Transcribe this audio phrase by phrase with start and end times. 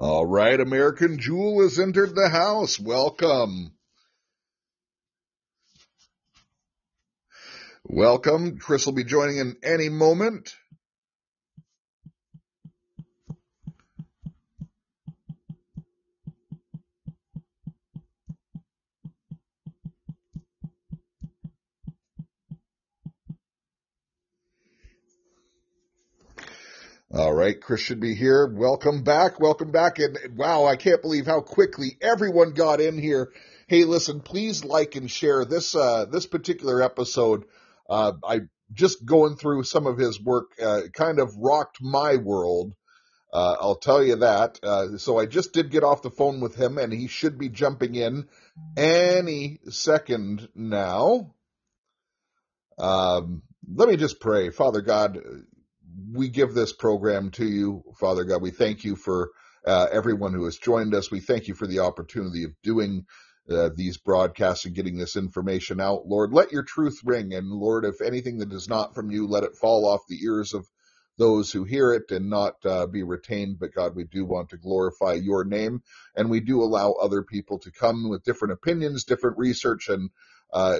[0.00, 2.80] All right, American Jewel has entered the house.
[2.80, 3.72] Welcome.
[7.84, 8.58] Welcome.
[8.58, 10.54] Chris will be joining in any moment.
[27.12, 28.46] All right, Chris should be here.
[28.46, 29.40] Welcome back.
[29.40, 29.98] Welcome back.
[29.98, 33.32] And wow, I can't believe how quickly everyone got in here.
[33.66, 37.44] Hey, listen, please like and share this uh, this particular episode.
[37.88, 38.40] Uh, I
[38.74, 42.74] just going through some of his work uh, kind of rocked my world.
[43.32, 44.60] Uh, I'll tell you that.
[44.62, 47.48] Uh, so I just did get off the phone with him, and he should be
[47.48, 48.28] jumping in
[48.76, 51.32] any second now.
[52.78, 55.18] Um, let me just pray, Father God
[56.12, 58.42] we give this program to you, Father God.
[58.42, 59.30] We thank you for
[59.66, 61.10] uh, everyone who has joined us.
[61.10, 63.06] We thank you for the opportunity of doing
[63.50, 66.06] uh, these broadcasts and getting this information out.
[66.06, 67.34] Lord, let your truth ring.
[67.34, 70.54] And Lord, if anything that is not from you, let it fall off the ears
[70.54, 70.66] of
[71.18, 73.58] those who hear it and not uh, be retained.
[73.60, 75.82] But God, we do want to glorify your name.
[76.16, 80.10] And we do allow other people to come with different opinions, different research, and
[80.52, 80.78] uh,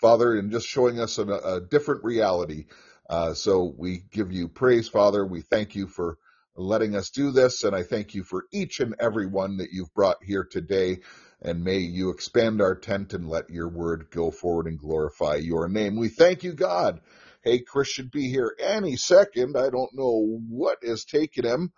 [0.00, 2.66] Father, and just showing us a, a different reality.
[3.12, 5.26] Uh, so we give you praise, Father.
[5.26, 6.16] We thank you for
[6.56, 9.92] letting us do this, and I thank you for each and every one that you've
[9.92, 11.00] brought here today.
[11.42, 15.68] And may you expand our tent and let your word go forward and glorify your
[15.68, 15.96] name.
[15.96, 17.02] We thank you, God.
[17.44, 19.58] Hey, Chris should be here any second.
[19.58, 21.70] I don't know what is taking him.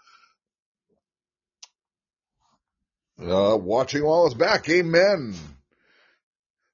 [3.20, 4.68] Uh, watching all is back.
[4.68, 5.34] Amen.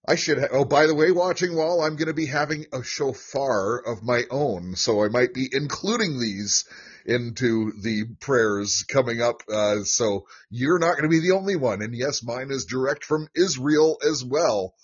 [0.07, 0.39] I should.
[0.39, 4.03] Ha- oh, by the way, watching while I'm going to be having a shofar of
[4.03, 6.65] my own, so I might be including these
[7.05, 9.43] into the prayers coming up.
[9.51, 11.83] Uh, so you're not going to be the only one.
[11.83, 14.75] And yes, mine is direct from Israel as well.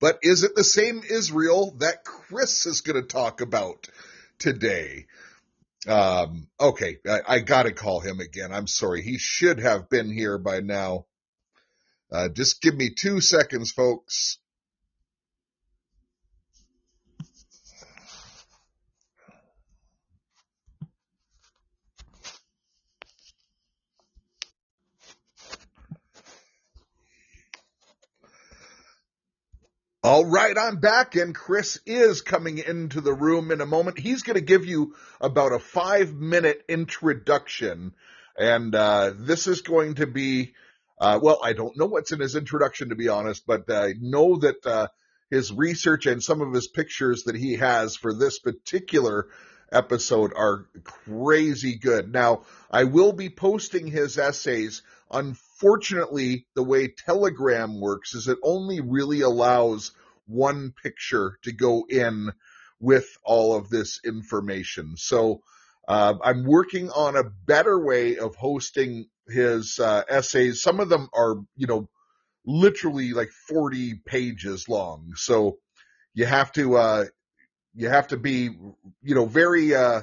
[0.00, 3.88] But is it the same Israel that Chris is going to talk about
[4.38, 5.06] today?
[5.86, 8.52] Um, okay, I, I got to call him again.
[8.52, 9.02] I'm sorry.
[9.02, 11.06] He should have been here by now.
[12.10, 14.38] Uh, just give me two seconds, folks.
[30.06, 33.98] All right, I'm back, and Chris is coming into the room in a moment.
[33.98, 37.92] He's going to give you about a five minute introduction,
[38.38, 40.54] and uh, this is going to be,
[41.00, 44.36] uh, well, I don't know what's in his introduction to be honest, but I know
[44.36, 44.86] that uh,
[45.28, 49.26] his research and some of his pictures that he has for this particular
[49.72, 52.12] episode are crazy good.
[52.12, 54.82] Now, I will be posting his essays.
[55.58, 59.92] Unfortunately, the way Telegram works is it only really allows
[60.26, 62.30] one picture to go in
[62.78, 64.96] with all of this information.
[64.98, 65.40] So
[65.88, 70.62] uh, I'm working on a better way of hosting his uh, essays.
[70.62, 71.88] Some of them are, you know,
[72.44, 75.14] literally like 40 pages long.
[75.16, 75.56] So
[76.12, 77.04] you have to, uh,
[77.74, 78.50] you have to be,
[79.02, 80.02] you know, very, uh,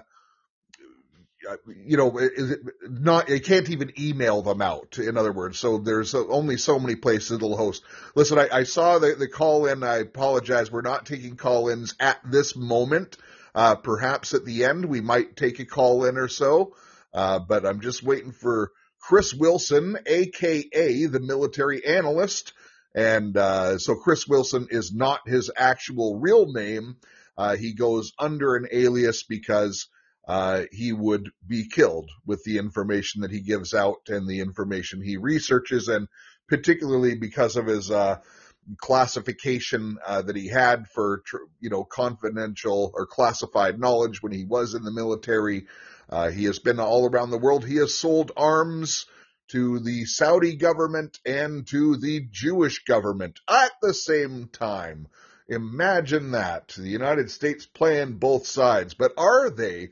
[1.86, 5.59] you know, is it not, you can't even email them out, in other words.
[5.59, 7.84] So there's only so many places it'll host.
[8.16, 9.84] Listen, I, I saw the, the call in.
[9.84, 10.72] I apologize.
[10.72, 13.18] We're not taking call ins at this moment.
[13.56, 16.76] Uh, perhaps at the end we might take a call in or so.
[17.14, 22.54] Uh, but I'm just waiting for Chris Wilson, aka the military analyst.
[22.96, 26.98] And, uh, so Chris Wilson is not his actual real name.
[27.38, 29.88] Uh, he goes under an alias because
[30.28, 35.01] uh, he would be killed with the information that he gives out and the information
[35.01, 36.07] he researches, and
[36.47, 38.17] particularly because of his uh,
[38.78, 41.23] classification uh, that he had for
[41.59, 45.68] you know confidential or classified knowledge when he was in the military.
[46.09, 47.65] Uh, he has been all around the world.
[47.65, 49.06] He has sold arms
[49.50, 55.07] to the Saudi government and to the Jewish government at the same time.
[55.50, 56.69] Imagine that.
[56.77, 58.94] The United States playing both sides.
[58.94, 59.89] But are they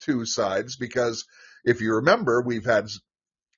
[0.00, 0.76] two sides?
[0.76, 1.24] Because
[1.64, 2.88] if you remember, we've had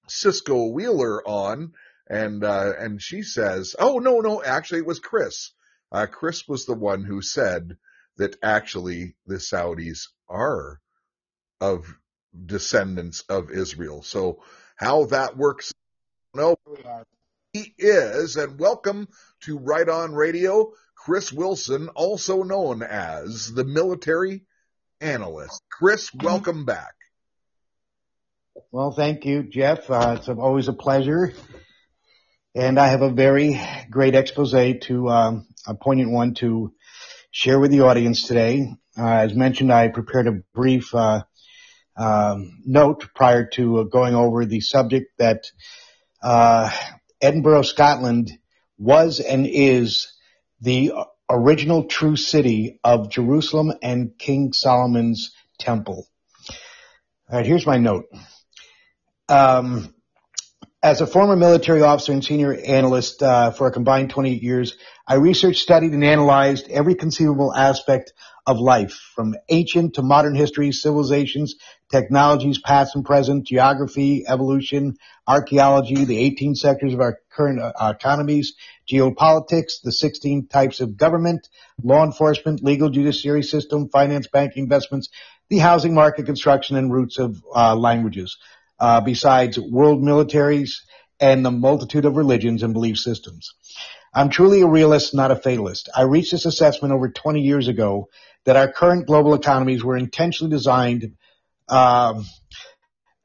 [0.08, 1.72] Cisco Wheeler on
[2.08, 5.52] and, uh, and she says, oh, no, no, actually it was Chris.
[5.90, 7.76] Uh, Chris was the one who said
[8.16, 10.81] that actually the Saudis are
[11.60, 11.98] of
[12.46, 14.02] descendants of Israel.
[14.02, 14.42] So
[14.76, 15.72] how that works,
[16.34, 16.56] no,
[17.52, 18.37] he is.
[18.37, 19.08] And welcome
[19.42, 24.42] to Right On Radio, Chris Wilson, also known as the military
[25.04, 25.62] analyst.
[25.70, 26.94] Chris, welcome back.
[28.72, 29.90] Well, thank you, Jeff.
[29.90, 31.34] Uh, it's always a pleasure.
[32.54, 33.60] And I have a very
[33.90, 36.72] great expose to, um, a poignant one to
[37.30, 38.72] share with the audience today.
[38.96, 41.24] Uh, as mentioned, I prepared a brief, uh,
[41.96, 45.50] um, note prior to going over the subject that,
[46.22, 46.70] uh,
[47.20, 48.30] Edinburgh, Scotland
[48.78, 50.12] was and is
[50.60, 50.92] the
[51.29, 56.06] original true city of Jerusalem and King Solomon's temple.
[57.29, 58.06] All right, here's my note.
[59.29, 59.94] Um,
[60.82, 64.76] as a former military officer and senior analyst uh, for a combined 28 years,
[65.09, 68.12] I researched, studied, and analyzed every conceivable aspect
[68.46, 71.55] of life, from ancient to modern history, civilizations,
[71.91, 74.96] technologies, past and present, geography, evolution,
[75.26, 78.55] archaeology, the 18 sectors of our current uh, economies,
[78.91, 81.49] geopolitics, the 16 types of government,
[81.82, 85.08] law enforcement, legal judiciary system, finance, banking, investments,
[85.49, 88.37] the housing market, construction, and roots of uh, languages
[88.79, 90.81] uh, besides world militaries
[91.20, 93.55] and the multitude of religions and belief systems.
[94.12, 95.88] I'm truly a realist, not a fatalist.
[95.94, 98.08] I reached this assessment over 20 years ago
[98.44, 101.12] that our current global economies were intentionally designed
[101.69, 102.25] um,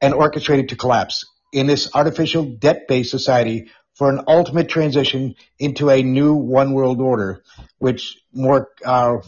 [0.00, 6.02] and orchestrated to collapse in this artificial debt-based society for an ultimate transition into a
[6.02, 7.42] new one world order,
[7.78, 9.18] which more uh,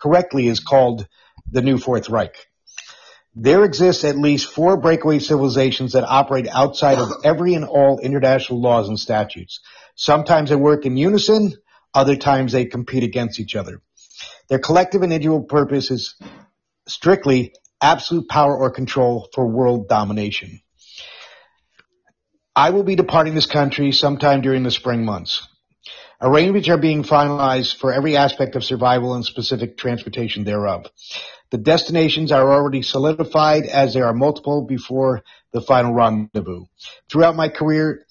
[0.00, 1.06] correctly is called
[1.50, 2.34] the New Fourth Reich.
[3.34, 8.62] There exists at least four breakaway civilizations that operate outside of every and all international
[8.62, 9.60] laws and statutes.
[9.94, 11.52] Sometimes they work in unison,
[11.92, 13.82] other times they compete against each other.
[14.48, 16.14] Their collective and individual purpose is
[16.86, 20.60] strictly absolute power or control for world domination.
[22.54, 25.46] I will be departing this country sometime during the spring months.
[26.22, 30.86] Arrangements are being finalized for every aspect of survival and specific transportation thereof.
[31.50, 35.22] The destinations are already solidified as there are multiple before
[35.52, 36.64] the final rendezvous.
[37.10, 38.05] Throughout my career,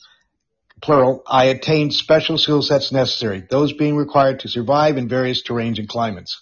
[0.81, 5.79] plural, I attained special skill sets necessary, those being required to survive in various terrains
[5.79, 6.41] and climates.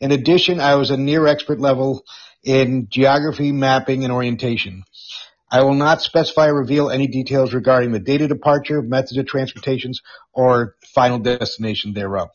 [0.00, 2.04] In addition, I was a near expert level
[2.42, 4.84] in geography, mapping, and orientation.
[5.52, 9.26] I will not specify or reveal any details regarding the date of departure, methods of
[9.26, 10.00] transportations,
[10.32, 12.28] or final destination thereof.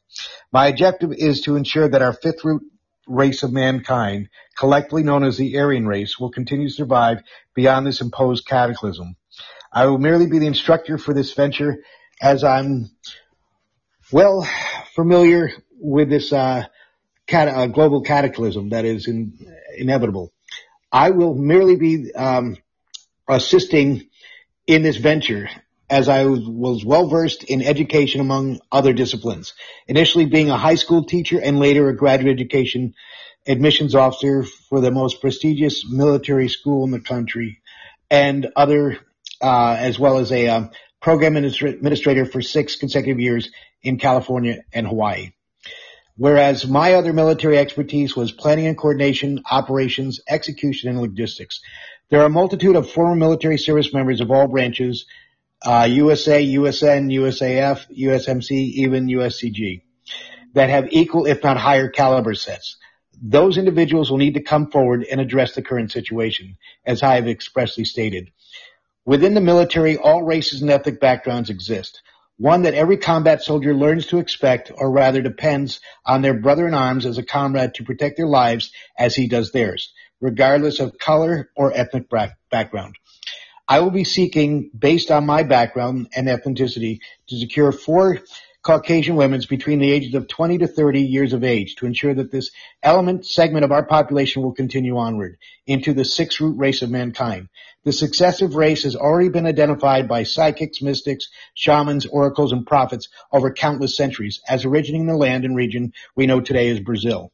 [0.51, 2.63] My objective is to ensure that our fifth route
[3.07, 7.21] race of mankind, collectively known as the Aryan race, will continue to survive
[7.53, 9.15] beyond this imposed cataclysm.
[9.75, 11.83] I will merely be the instructor for this venture
[12.21, 12.89] as I'm
[14.09, 14.47] well
[14.95, 16.65] familiar with this uh,
[17.27, 19.33] cat- uh, global cataclysm that is in-
[19.77, 20.31] inevitable.
[20.93, 22.55] I will merely be um,
[23.27, 24.07] assisting
[24.65, 25.49] in this venture
[25.89, 29.53] as I was well versed in education among other disciplines,
[29.87, 32.95] initially being a high school teacher and later a graduate education
[33.45, 37.61] admissions officer for the most prestigious military school in the country
[38.09, 38.97] and other,
[39.45, 40.71] uh, as well as a um,
[41.01, 43.51] program administrator for six consecutive years
[43.83, 45.33] in California and Hawaii.
[46.17, 51.61] Whereas my other military expertise was planning and coordination, operations, execution, and logistics.
[52.09, 55.05] There are a multitude of former military service members of all branches
[55.63, 59.81] uh, USA, USN, USAF, USMC, even USCG
[60.53, 62.77] that have equal, if not higher caliber sets.
[63.21, 67.27] Those individuals will need to come forward and address the current situation, as I have
[67.27, 68.31] expressly stated.
[69.05, 72.01] Within the military, all races and ethnic backgrounds exist.
[72.37, 76.73] One that every combat soldier learns to expect, or rather depends on their brother in
[76.73, 81.51] arms as a comrade to protect their lives as he does theirs, regardless of color
[81.55, 82.09] or ethnic
[82.49, 82.95] background.
[83.67, 88.19] I will be seeking, based on my background and ethnicity, to secure four
[88.65, 92.31] Caucasian women between the ages of 20 to 30 years of age to ensure that
[92.31, 92.49] this
[92.81, 97.47] element segment of our population will continue onward into the six root race of mankind.
[97.83, 103.53] The successive race has already been identified by psychics, mystics, shamans, oracles, and prophets over
[103.53, 107.31] countless centuries as originating in the land and region we know today as Brazil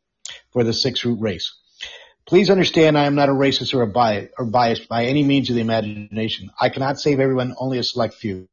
[0.52, 1.56] for the six root race.
[2.26, 5.50] Please understand I am not a racist or a bias or biased by any means
[5.50, 6.52] of the imagination.
[6.60, 8.50] I cannot save everyone, only a select few.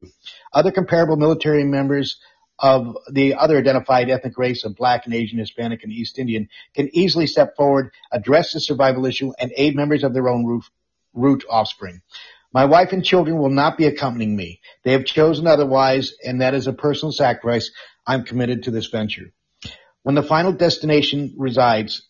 [0.52, 2.18] Other comparable military members
[2.58, 6.88] of the other identified ethnic race of black and Asian, Hispanic, and East Indian can
[6.92, 10.70] easily step forward, address the survival issue, and aid members of their own roof,
[11.14, 12.02] root offspring.
[12.52, 14.60] My wife and children will not be accompanying me.
[14.82, 17.70] They have chosen otherwise, and that is a personal sacrifice.
[18.06, 19.32] I'm committed to this venture.
[20.02, 22.02] When the final destination resides,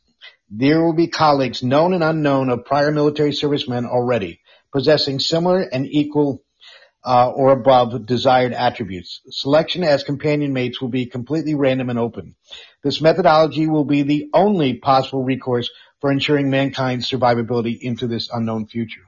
[0.50, 4.40] there will be colleagues, known and unknown, of prior military servicemen already,
[4.72, 6.42] possessing similar and equal
[7.08, 9.22] uh, or above desired attributes.
[9.30, 12.34] Selection as companion mates will be completely random and open.
[12.84, 15.70] This methodology will be the only possible recourse
[16.02, 19.00] for ensuring mankind's survivability into this unknown future.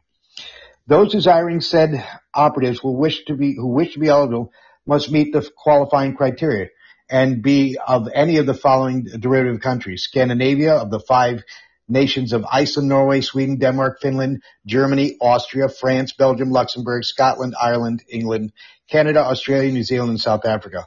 [0.87, 2.03] Those desiring said
[2.33, 4.51] operatives will wish to be, who wish to be eligible
[4.87, 6.69] must meet the qualifying criteria
[7.11, 10.05] and be of any of the following derivative countries.
[10.05, 11.45] Scandinavia of the five
[11.91, 18.53] nations of Iceland, Norway, Sweden, Denmark, Finland, Germany, Austria, France, Belgium, Luxembourg, Scotland, Ireland, England,
[18.89, 20.87] Canada, Australia, New Zealand, and South Africa.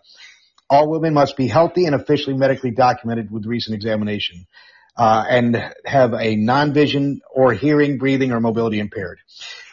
[0.69, 4.45] All women must be healthy and officially medically documented with recent examination.
[4.95, 9.17] Uh, and have a non-vision or hearing, breathing, or mobility impaired.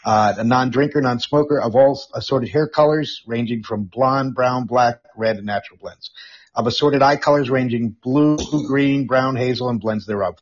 [0.03, 5.37] Uh, a non-drinker, non-smoker of all assorted hair colors ranging from blonde, brown, black, red,
[5.37, 6.11] and natural blends.
[6.55, 10.37] Of assorted eye colors ranging blue, green, brown, hazel, and blends thereof.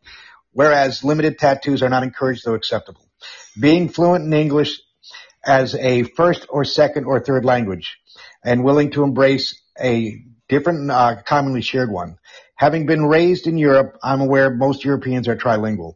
[0.59, 3.09] Whereas limited tattoos are not encouraged though acceptable.
[3.61, 4.81] Being fluent in English
[5.47, 7.97] as a first or second or third language
[8.45, 12.17] and willing to embrace a different, uh, commonly shared one.
[12.57, 15.95] Having been raised in Europe, I'm aware most Europeans are trilingual.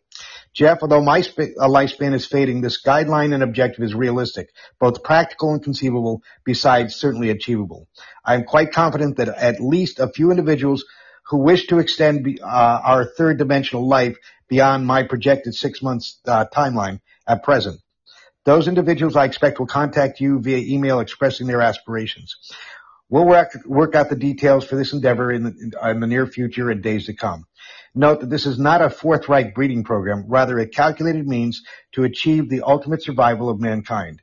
[0.54, 5.54] Jeff, although my sp- lifespan is fading, this guideline and objective is realistic, both practical
[5.54, 7.88] and conceivable, besides certainly achievable.
[8.25, 10.85] I am quite confident that at least a few individuals
[11.33, 14.16] who wish to extend uh, our third dimensional life
[14.52, 17.80] beyond my projected six months uh, timeline at present.
[18.44, 22.37] Those individuals I expect will contact you via email expressing their aspirations.
[23.09, 26.68] We'll work, work out the details for this endeavor in the, in the near future
[26.71, 27.47] and days to come.
[27.94, 32.49] Note that this is not a forthright breeding program, rather a calculated means to achieve
[32.49, 34.22] the ultimate survival of mankind.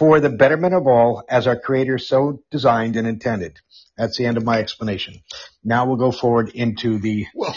[0.00, 3.58] For the betterment of all, as our Creator so designed and intended.
[3.98, 5.20] That's the end of my explanation.
[5.62, 7.54] Now we'll go forward into the well,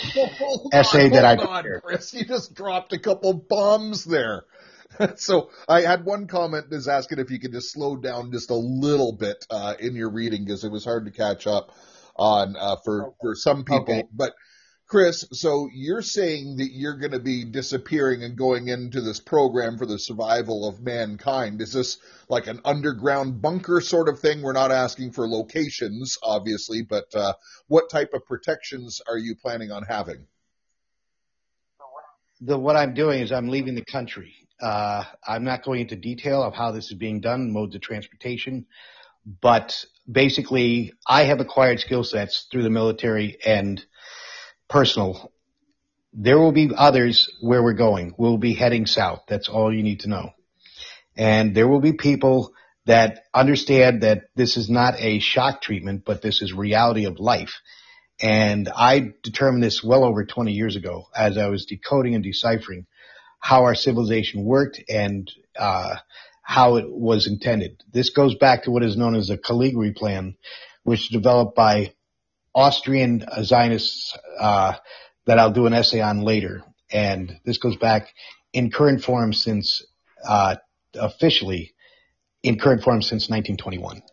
[0.73, 1.83] essay on, that I prepared.
[1.83, 4.43] Chris, you just dropped a couple bombs there.
[5.15, 8.55] so I had one comment is asking if you could just slow down just a
[8.55, 11.71] little bit uh, in your reading because it was hard to catch up
[12.17, 13.83] on uh, for for some people.
[13.83, 14.03] Okay.
[14.12, 14.33] But
[14.93, 19.75] Chris, so you're saying that you're going to be disappearing and going into this program
[19.75, 21.59] for the survival of mankind.
[21.62, 21.97] Is this
[22.29, 24.43] like an underground bunker sort of thing?
[24.43, 27.33] We're not asking for locations, obviously, but uh,
[27.65, 30.27] what type of protections are you planning on having?
[32.41, 34.35] The, what I'm doing is I'm leaving the country.
[34.62, 38.67] Uh, I'm not going into detail of how this is being done, modes of transportation,
[39.41, 39.73] but
[40.07, 43.83] basically I have acquired skill sets through the military and
[44.70, 45.32] personal.
[46.13, 48.13] There will be others where we're going.
[48.17, 49.24] We'll be heading south.
[49.27, 50.32] That's all you need to know.
[51.17, 52.53] And there will be people
[52.86, 57.62] that understand that this is not a shock treatment, but this is reality of life.
[58.22, 62.86] And I determined this well over 20 years ago as I was decoding and deciphering
[63.39, 65.96] how our civilization worked and uh,
[66.41, 67.84] how it was intended.
[67.91, 70.36] This goes back to what is known as the Caligari Plan,
[70.84, 71.93] which was developed by
[72.55, 74.74] Austrian Zionists uh,
[75.25, 76.63] that I'll do an essay on later.
[76.91, 78.13] And this goes back
[78.51, 79.86] in current form since
[80.27, 80.57] uh,
[80.95, 81.74] officially
[82.43, 84.03] in current form since 1921.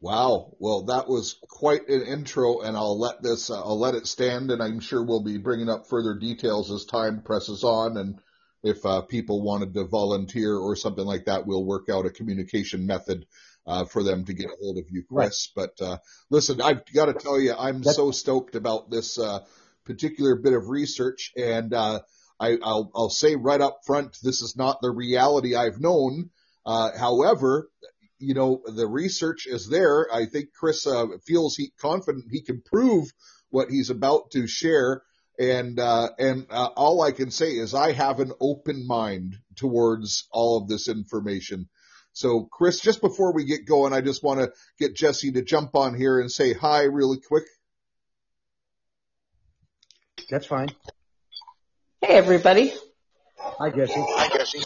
[0.00, 0.56] Wow.
[0.58, 4.50] Well, that was quite an intro, and I'll let this, uh, I'll let it stand,
[4.50, 8.18] and I'm sure we'll be bringing up further details as time presses on and
[8.62, 12.86] if uh, people wanted to volunteer or something like that, we'll work out a communication
[12.86, 13.26] method
[13.70, 15.52] uh, for them to get a hold of you, Chris.
[15.56, 15.68] Right.
[15.78, 15.98] But uh,
[16.28, 19.40] listen, I've got to tell you, I'm That's- so stoked about this uh,
[19.84, 22.00] particular bit of research, and uh,
[22.40, 26.30] I, will I'll say right up front, this is not the reality I've known.
[26.66, 27.70] Uh, however,
[28.18, 30.12] you know, the research is there.
[30.12, 30.86] I think Chris
[31.24, 33.12] feels he confident he can prove
[33.50, 35.02] what he's about to share
[35.38, 40.28] and uh, and uh, all I can say is I have an open mind towards
[40.30, 41.70] all of this information.
[42.12, 45.74] So, Chris, just before we get going, I just want to get Jesse to jump
[45.74, 47.44] on here and say hi really quick.
[50.28, 50.68] That's fine.
[52.00, 52.72] Hey, everybody.
[53.38, 53.94] Hi, Jesse.
[53.96, 54.62] Hi, Jesse.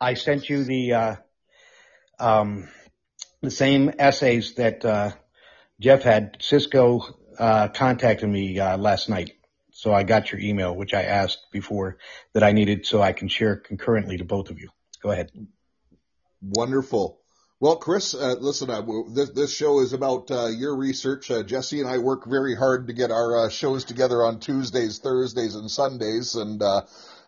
[0.00, 1.16] I sent you the uh,
[2.18, 2.68] um,
[3.42, 5.12] the same essays that uh,
[5.80, 6.36] Jeff had.
[6.40, 7.00] Cisco
[7.38, 9.32] uh, contacted me uh, last night.
[9.70, 11.98] So I got your email, which I asked before
[12.34, 14.70] that I needed so I can share concurrently to both of you.
[15.02, 15.30] Go ahead.
[16.40, 17.20] Wonderful.
[17.60, 21.28] Well, Chris, uh, listen, uh, this, this, show is about uh, your research.
[21.28, 25.00] Uh, Jesse and I work very hard to get our uh, shows together on Tuesdays,
[25.00, 26.82] Thursdays, and Sundays, and uh,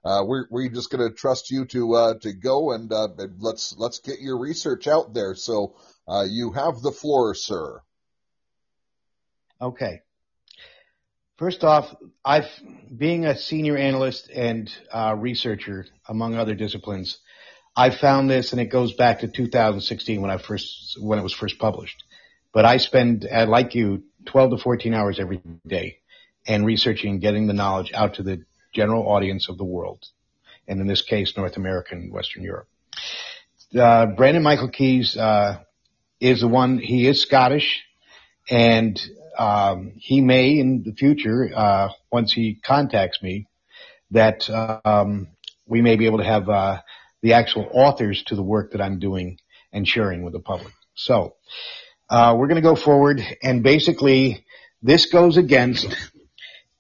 [0.05, 2.93] we're we're just going to trust you to to go and
[3.41, 5.35] let's let's get your research out there.
[5.35, 5.75] So
[6.29, 7.83] you have the floor, sir.
[9.61, 10.03] Okay.
[11.39, 11.93] First off,
[12.25, 12.49] I've
[12.97, 14.71] being a senior analyst and
[15.17, 17.19] researcher among other disciplines,
[17.77, 21.33] I found this, and it goes back to 2016 when I first when it was
[21.33, 22.05] first published.
[22.53, 25.99] But I spend, like you, 12 to 14 hours every day,
[26.47, 30.05] and researching, getting the knowledge out to the general audience of the world.
[30.69, 32.69] and in this case, North America and Western Europe.
[33.77, 35.59] Uh, Brandon Michael Keys uh,
[36.21, 36.79] is the one.
[36.79, 37.83] He is Scottish,
[38.49, 39.01] and
[39.39, 43.47] um, he may in the future, uh, once he contacts me,
[44.13, 44.49] that
[44.85, 45.29] um,
[45.67, 46.81] we may be able to have uh,
[47.23, 49.39] the actual authors to the work that I'm doing
[49.73, 50.73] and sharing with the public.
[50.95, 51.37] So
[52.09, 54.45] uh, we're going to go forward, and basically,
[54.83, 55.95] this goes against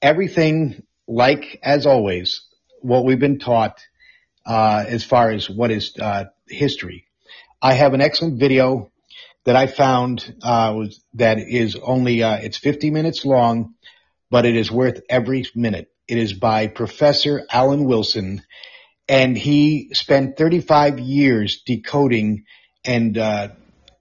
[0.03, 2.43] everything, like as always,
[2.81, 3.79] what we've been taught
[4.47, 7.07] uh, as far as what is uh, history.
[7.63, 8.91] I have an excellent video
[9.45, 13.75] that I found uh, was, that is only uh, it's 50 minutes long,
[14.31, 15.91] but it is worth every minute.
[16.09, 18.43] It is by Professor Alan Wilson,
[19.11, 22.45] and he spent 35 years decoding
[22.85, 23.49] and uh,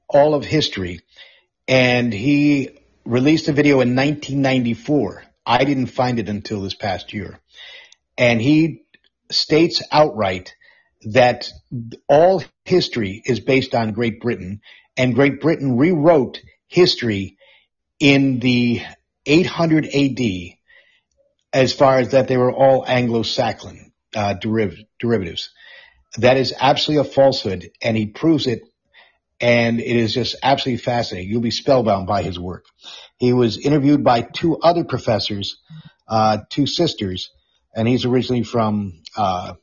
[0.08, 1.02] all of history,
[1.68, 5.24] and he released a video in 1994.
[5.48, 7.40] I didn't find it until this past year,
[8.20, 8.84] and he
[9.32, 10.54] states outright
[11.02, 11.50] that
[12.08, 14.62] all history is based on Great Britain.
[14.96, 17.38] And Great Britain rewrote history
[18.00, 18.84] in the
[19.26, 20.20] 800 AD
[21.52, 24.36] as far as that they were all Anglo-Saxon uh,
[25.00, 25.50] derivatives.
[26.18, 28.62] That is absolutely a falsehood, and he proves it,
[29.40, 31.30] and it is just absolutely fascinating.
[31.30, 32.66] You'll be spellbound by his work.
[33.18, 35.58] He was interviewed by two other professors,
[36.08, 37.32] uh, two sisters,
[37.76, 39.54] and he's originally from uh,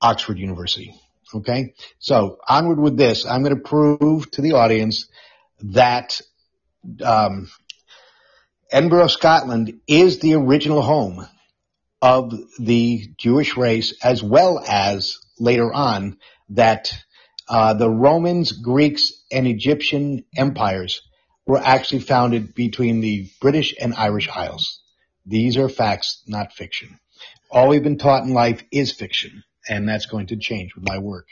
[0.00, 0.94] Oxford University.
[1.32, 1.74] Okay.
[2.00, 3.24] So onward with this.
[3.24, 5.08] I'm going to prove to the audience
[5.60, 6.20] that,
[7.04, 7.48] um,
[8.72, 11.26] Edinburgh, Scotland is the original home
[12.02, 16.18] of the Jewish race as well as later on
[16.50, 16.92] that,
[17.48, 21.02] uh, the Romans, Greeks, and Egyptian empires
[21.46, 24.80] were actually founded between the British and Irish Isles.
[25.26, 26.98] These are facts, not fiction.
[27.50, 30.98] All we've been taught in life is fiction, and that's going to change with my
[30.98, 31.26] work.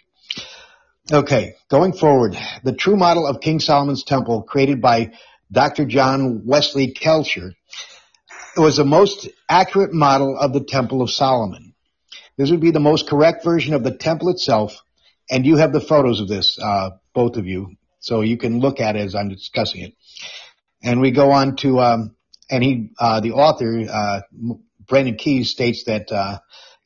[1.10, 5.12] Okay, going forward, the true model of King Solomon's temple created by
[5.50, 5.86] Dr.
[5.86, 7.52] John Wesley Kelchner
[8.58, 11.74] was the most accurate model of the Temple of Solomon.
[12.36, 14.80] This would be the most correct version of the temple itself,
[15.28, 18.80] and you have the photos of this, uh, both of you, so you can look
[18.80, 19.94] at it as I'm discussing it.
[20.82, 22.16] And we go on to, um,
[22.48, 24.20] and he, uh, the author, uh,
[24.86, 26.38] Brandon Keys states that uh,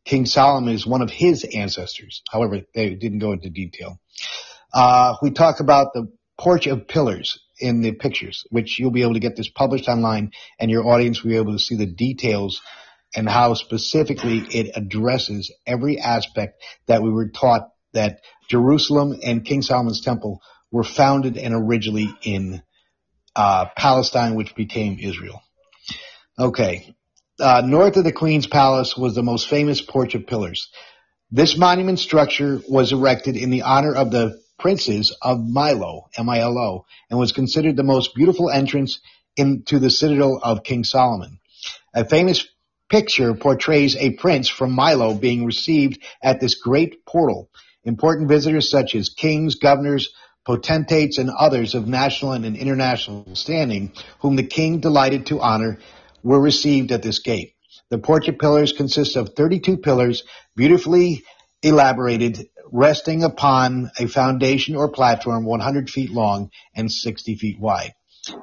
[0.06, 2.22] King Solomon is one of his ancestors.
[2.30, 4.00] However, they didn't go into detail.
[4.72, 9.14] Uh, we talk about the porch of pillars in the pictures, which you'll be able
[9.14, 12.60] to get this published online and your audience will be able to see the details
[13.14, 19.62] and how specifically it addresses every aspect that we were taught that Jerusalem and King
[19.62, 22.62] Solomon's temple were founded and originally in
[23.36, 25.40] uh, Palestine, which became Israel.
[26.38, 26.94] Okay.
[27.38, 30.68] Uh, north of the Queen's Palace was the most famous Porch of Pillars.
[31.30, 37.18] This monument structure was erected in the honor of the princes of Milo, M-I-L-O, and
[37.18, 39.00] was considered the most beautiful entrance
[39.36, 41.40] into the citadel of King Solomon.
[41.92, 42.46] A famous
[42.88, 47.50] picture portrays a prince from Milo being received at this great portal.
[47.82, 50.10] Important visitors such as kings, governors,
[50.46, 55.80] potentates, and others of national and international standing, whom the king delighted to honor,
[56.22, 57.54] were received at this gate.
[57.90, 60.22] The of pillars consist of 32 pillars,
[60.54, 61.24] beautifully
[61.62, 67.92] elaborated, resting upon a foundation or platform 100 feet long and 60 feet wide.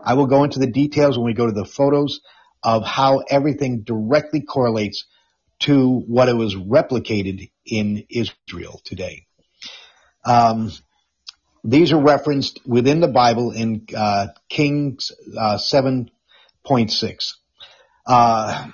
[0.03, 2.21] I will go into the details when we go to the photos
[2.61, 5.05] of how everything directly correlates
[5.61, 9.25] to what it was replicated in Israel today.
[10.25, 10.71] Um,
[11.63, 17.33] these are referenced within the Bible in uh, Kings uh, 7.6.
[18.05, 18.67] Uh,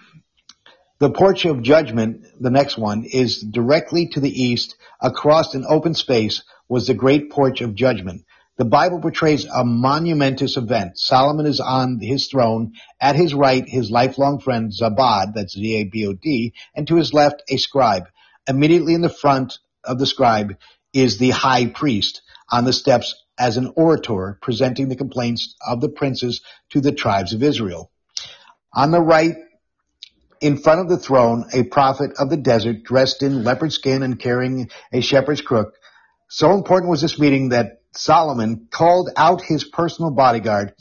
[0.99, 5.93] the porch of judgment, the next one, is directly to the east, across an open
[5.93, 8.25] space, was the great porch of judgment.
[8.57, 10.97] The Bible portrays a monumentous event.
[10.97, 12.73] Solomon is on his throne.
[13.01, 18.07] At his right, his lifelong friend Zabad, that's Z-A-B-O-D, and to his left, a scribe.
[18.47, 20.55] Immediately in the front of the scribe
[20.93, 25.89] is the high priest on the steps as an orator presenting the complaints of the
[25.89, 27.91] princes to the tribes of Israel.
[28.73, 29.35] On the right,
[30.41, 34.19] in front of the throne, a prophet of the desert dressed in leopard skin and
[34.19, 35.73] carrying a shepherd's crook.
[36.29, 40.73] So important was this meeting that Solomon called out his personal bodyguard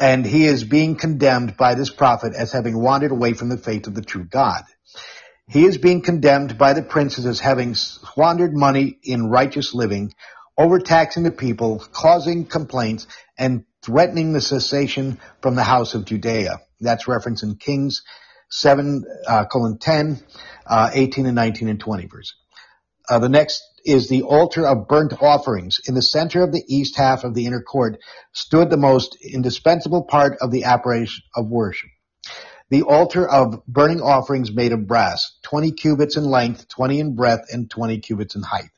[0.00, 3.86] and he is being condemned by this prophet as having wandered away from the faith
[3.86, 4.62] of the true God.
[5.48, 10.12] He is being condemned by the princes as having squandered money in righteous living,
[10.56, 13.06] overtaxing the people, causing complaints,
[13.38, 16.60] and threatening the cessation from the house of Judea.
[16.80, 18.02] That's referenced in Kings
[18.54, 20.22] 7 uh, colon 10,
[20.64, 22.34] uh, 18 and 19 and 20 verse.
[23.08, 25.80] Uh, the next is the altar of burnt offerings.
[25.88, 27.98] In the center of the east half of the inner court
[28.32, 31.90] stood the most indispensable part of the apparatus of worship.
[32.70, 37.52] The altar of burning offerings made of brass, 20 cubits in length, 20 in breadth,
[37.52, 38.70] and 20 cubits in height,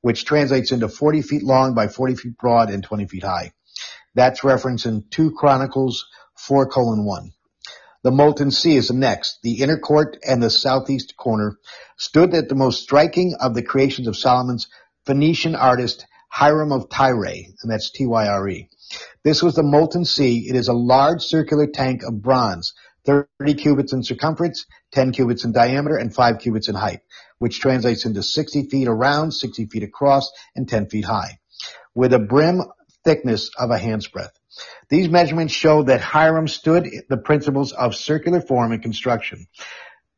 [0.00, 3.52] which translates into 40 feet long by 40 feet broad and 20 feet high.
[4.14, 7.30] That's referenced in 2 Chronicles 4 colon 1.
[8.04, 9.40] The molten sea is next.
[9.42, 11.58] The inner court and the southeast corner
[11.96, 14.68] stood at the most striking of the creations of Solomon's
[15.04, 18.68] Phoenician artist Hiram of Tyre, and that's T-Y-R-E.
[19.24, 20.46] This was the molten sea.
[20.48, 25.52] It is a large circular tank of bronze, 30 cubits in circumference, 10 cubits in
[25.52, 27.00] diameter, and 5 cubits in height,
[27.38, 31.38] which translates into 60 feet around, 60 feet across, and 10 feet high,
[31.94, 32.62] with a brim
[33.04, 34.37] thickness of a hand's breadth.
[34.88, 39.46] These measurements show that Hiram stood the principles of circular form and construction.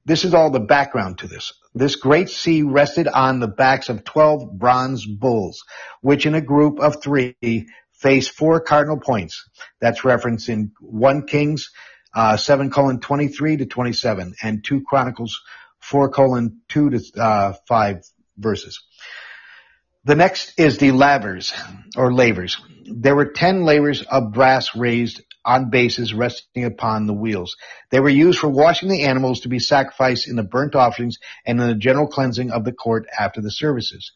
[0.04, 1.52] This is all the background to this.
[1.74, 5.62] This great sea rested on the backs of 12 bronze bulls,
[6.00, 9.48] which in a group of three face four cardinal points.
[9.80, 11.70] That's referenced in 1 Kings
[12.14, 15.40] uh, 7 colon 23 to 27 and 2 Chronicles
[15.80, 18.04] 4 colon 2 to uh, 5
[18.36, 18.82] verses.
[20.04, 21.52] The next is the lavers
[21.94, 22.56] or lavers.
[22.86, 27.56] There were 10 lavers of brass raised on bases resting upon the wheels.
[27.90, 31.60] They were used for washing the animals to be sacrificed in the burnt offerings and
[31.60, 34.12] in the general cleansing of the court after the services.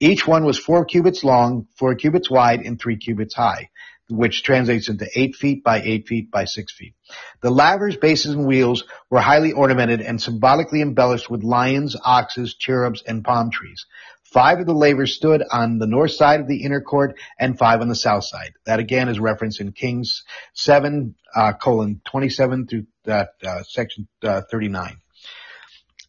[0.00, 3.70] Each one was four cubits long, four cubits wide, and three cubits high,
[4.10, 6.94] which translates into eight feet by eight feet by six feet.
[7.40, 13.02] The lavers, bases, and wheels were highly ornamented and symbolically embellished with lions, oxes, cherubs,
[13.06, 13.86] and palm trees.
[14.32, 17.82] Five of the lavers stood on the north side of the inner court and five
[17.82, 18.54] on the south side.
[18.64, 24.40] That again is referenced in Kings 7, uh, colon 27 through uh, uh, section uh,
[24.50, 24.96] 39.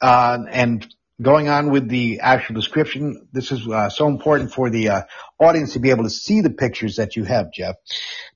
[0.02, 0.88] Uh, and
[1.22, 5.06] going on with the actual description, this is so important for the
[5.38, 7.76] audience to be able to see the pictures that you have, Jeff.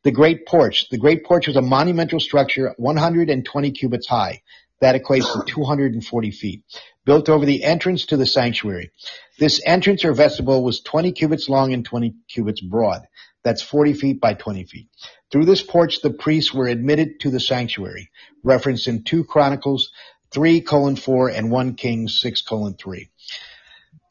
[0.03, 0.89] The Great Porch.
[0.89, 4.41] The Great Porch was a monumental structure 120 cubits high.
[4.79, 6.63] That equates to 240 feet
[7.07, 8.91] built over the entrance to the sanctuary.
[9.39, 13.07] This entrance or vestibule was 20 cubits long and 20 cubits broad.
[13.45, 14.89] That's 40 feet by 20 feet.
[15.31, 18.11] Through this porch, the priests were admitted to the sanctuary,
[18.43, 19.89] referenced in 2 Chronicles
[20.33, 23.09] 3 colon 4 and 1 Kings 6 colon 3.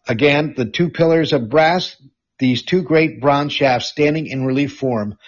[0.09, 1.97] Again, the two pillars of brass,
[2.39, 5.19] these two great bronze shafts standing in relief form,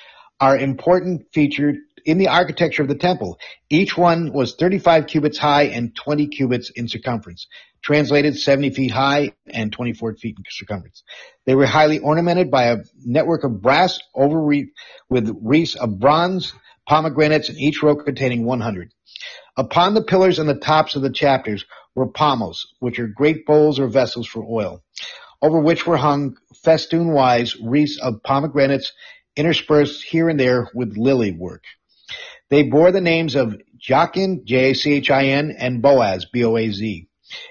[0.40, 1.76] are important featured
[2.08, 3.38] in the architecture of the temple.
[3.68, 7.46] Each one was 35 cubits high and 20 cubits in circumference,
[7.82, 11.02] translated 70 feet high and 24 feet in circumference.
[11.44, 14.42] They were highly ornamented by a network of brass over
[15.10, 16.54] with wreaths of bronze,
[16.88, 18.90] pomegranates, and each row containing 100.
[19.58, 23.78] Upon the pillars and the tops of the chapters were pommels, which are great bowls
[23.78, 24.82] or vessels for oil,
[25.42, 28.94] over which were hung festoon-wise wreaths of pomegranates
[29.36, 31.64] interspersed here and there with lily work.
[32.50, 37.08] They bore the names of Jachin, J-A-C-H-I-N, and Boaz, B-O-A-Z,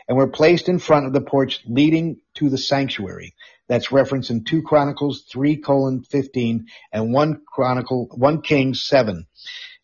[0.08, 3.36] and were placed in front of the porch leading to the sanctuary.
[3.68, 9.28] That's referenced in 2 Chronicles 3 colon 15 and 1 Chronicle, 1 Kings 7,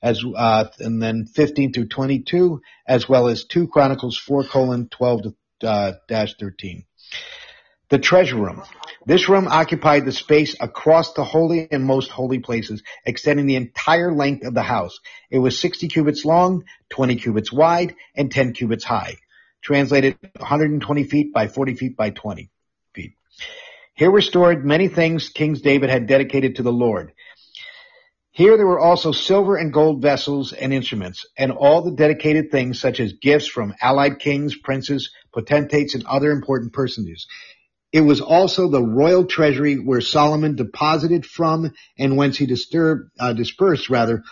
[0.02, 5.21] as, uh, and then 15 through 22, as well as 2 Chronicles 4 colon 12
[5.23, 6.86] to, uh, dash 13.
[7.89, 8.63] The treasure room.
[9.06, 14.12] This room occupied the space across the holy and most holy places, extending the entire
[14.12, 15.00] length of the house.
[15.30, 19.17] It was 60 cubits long, 20 cubits wide, and 10 cubits high.
[19.62, 22.50] Translated 120 feet by 40 feet by 20
[22.93, 23.13] feet.
[23.96, 27.13] Here were stored many things King David had dedicated to the Lord.
[28.32, 32.80] Here there were also silver and gold vessels and instruments, and all the dedicated things
[32.80, 37.28] such as gifts from allied kings, princes, potentates, and other important personages.
[37.93, 43.34] It was also the royal treasury where Solomon deposited from and whence he disturbed, uh,
[43.34, 44.23] dispersed rather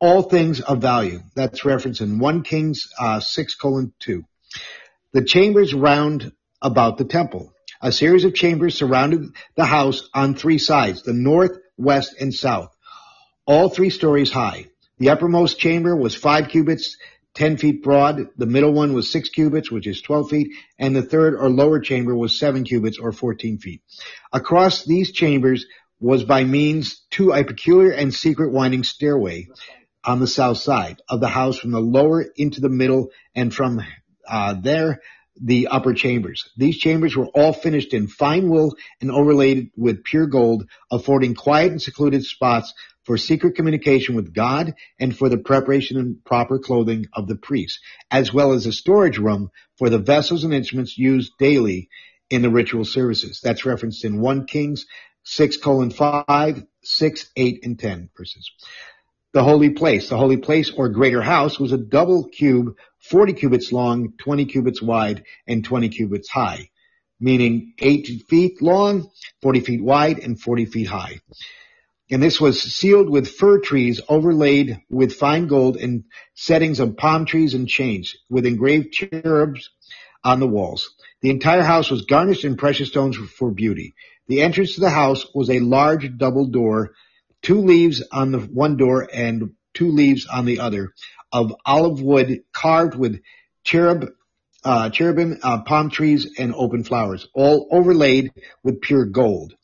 [0.00, 1.20] all things of value.
[1.34, 4.24] That's referenced in 1 Kings uh, 6 colon 2.
[5.12, 6.30] The chambers round
[6.62, 7.52] about the temple.
[7.82, 12.72] A series of chambers surrounded the house on three sides, the north, west, and south.
[13.46, 14.66] All three stories high.
[14.98, 16.96] The uppermost chamber was five cubits
[17.38, 18.28] 10 feet broad.
[18.36, 21.78] The middle one was 6 cubits, which is 12 feet, and the third or lower
[21.78, 23.80] chamber was 7 cubits or 14 feet.
[24.32, 25.64] Across these chambers
[26.00, 29.46] was by means to a peculiar and secret winding stairway
[30.04, 33.80] on the south side of the house from the lower into the middle and from
[34.28, 35.00] uh, there
[35.40, 36.48] the upper chambers.
[36.56, 41.72] These chambers were all finished in fine wool and overlaid with pure gold, affording quiet
[41.72, 42.74] and secluded spots
[43.04, 47.80] for secret communication with God and for the preparation and proper clothing of the priests,
[48.10, 51.88] as well as a storage room for the vessels and instruments used daily
[52.28, 53.40] in the ritual services.
[53.42, 54.86] That's referenced in 1 Kings
[55.24, 58.50] 6 colon 5, 6, 8, and 10 verses.
[59.34, 60.08] The holy place.
[60.08, 64.80] The holy place or greater house was a double cube, 40 cubits long, 20 cubits
[64.80, 66.70] wide, and 20 cubits high,
[67.20, 69.10] meaning 8 feet long,
[69.42, 71.20] 40 feet wide, and 40 feet high.
[72.10, 77.26] And this was sealed with fir trees overlaid with fine gold and settings of palm
[77.26, 79.68] trees and chains with engraved cherubs
[80.24, 80.94] on the walls.
[81.20, 83.94] The entire house was garnished in precious stones for beauty.
[84.26, 86.92] The entrance to the house was a large double door,
[87.42, 90.92] two leaves on the one door and two leaves on the other,
[91.32, 93.20] of olive wood carved with
[93.64, 94.10] cherub,
[94.64, 99.54] uh, cherubim, uh, palm trees, and open flowers, all overlaid with pure gold.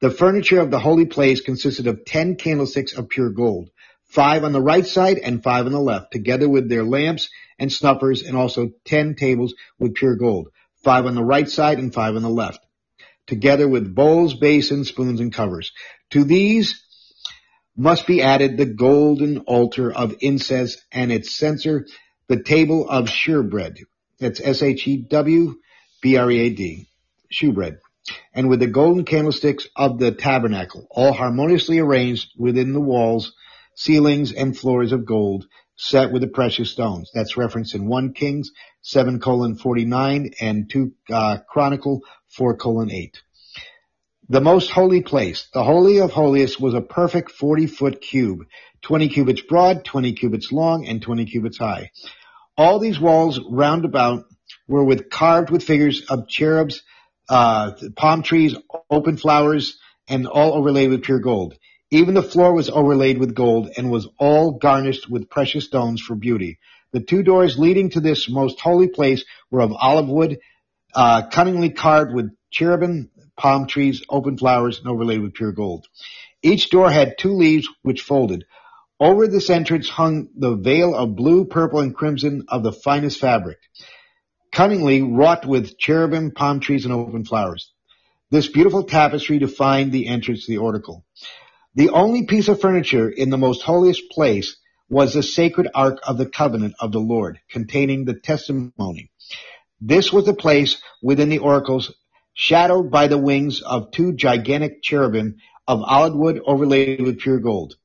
[0.00, 3.70] The furniture of the holy place consisted of ten candlesticks of pure gold,
[4.04, 7.72] five on the right side and five on the left, together with their lamps and
[7.72, 10.48] snuffers, and also ten tables with pure gold,
[10.82, 12.60] five on the right side and five on the left,
[13.26, 15.72] together with bowls, basins, spoons, and covers.
[16.10, 16.83] To these
[17.76, 21.86] must be added the golden altar of incense and its censer,
[22.28, 23.78] the table of shewbread.
[24.18, 25.56] That's S-H-E-W-B-R-E-A-D.
[27.30, 27.78] Shewbread.
[28.34, 33.32] And with the golden candlesticks of the tabernacle, all harmoniously arranged within the walls,
[33.74, 37.10] ceilings, and floors of gold, set with the precious stones.
[37.12, 43.22] That's referenced in 1 Kings 7 colon 49 and 2 uh, Chronicle 4 colon 8.
[44.28, 48.46] The most holy place, the Holy of Holiest, was a perfect 40 foot cube,
[48.80, 51.90] 20 cubits broad, 20 cubits long, and 20 cubits high.
[52.56, 54.24] All these walls round about
[54.66, 56.82] were with carved with figures of cherubs,
[57.28, 58.54] uh, palm trees,
[58.88, 61.54] open flowers, and all overlaid with pure gold.
[61.90, 66.14] Even the floor was overlaid with gold and was all garnished with precious stones for
[66.14, 66.58] beauty.
[66.92, 70.38] The two doors leading to this most holy place were of olive wood,
[70.94, 75.86] uh, cunningly carved with cherubim, palm trees, open flowers, and overlaid with pure gold.
[76.42, 78.44] Each door had two leaves which folded.
[79.00, 83.58] Over this entrance hung the veil of blue, purple, and crimson of the finest fabric,
[84.52, 87.72] cunningly wrought with cherubim, palm trees, and open flowers.
[88.30, 91.04] This beautiful tapestry defined the entrance to the oracle.
[91.74, 94.56] The only piece of furniture in the most holiest place
[94.88, 99.10] was the sacred ark of the covenant of the Lord, containing the testimony.
[99.80, 101.92] This was the place within the oracles,
[102.34, 107.76] shadowed by the wings of two gigantic cherubim of olive wood overlaid with pure gold.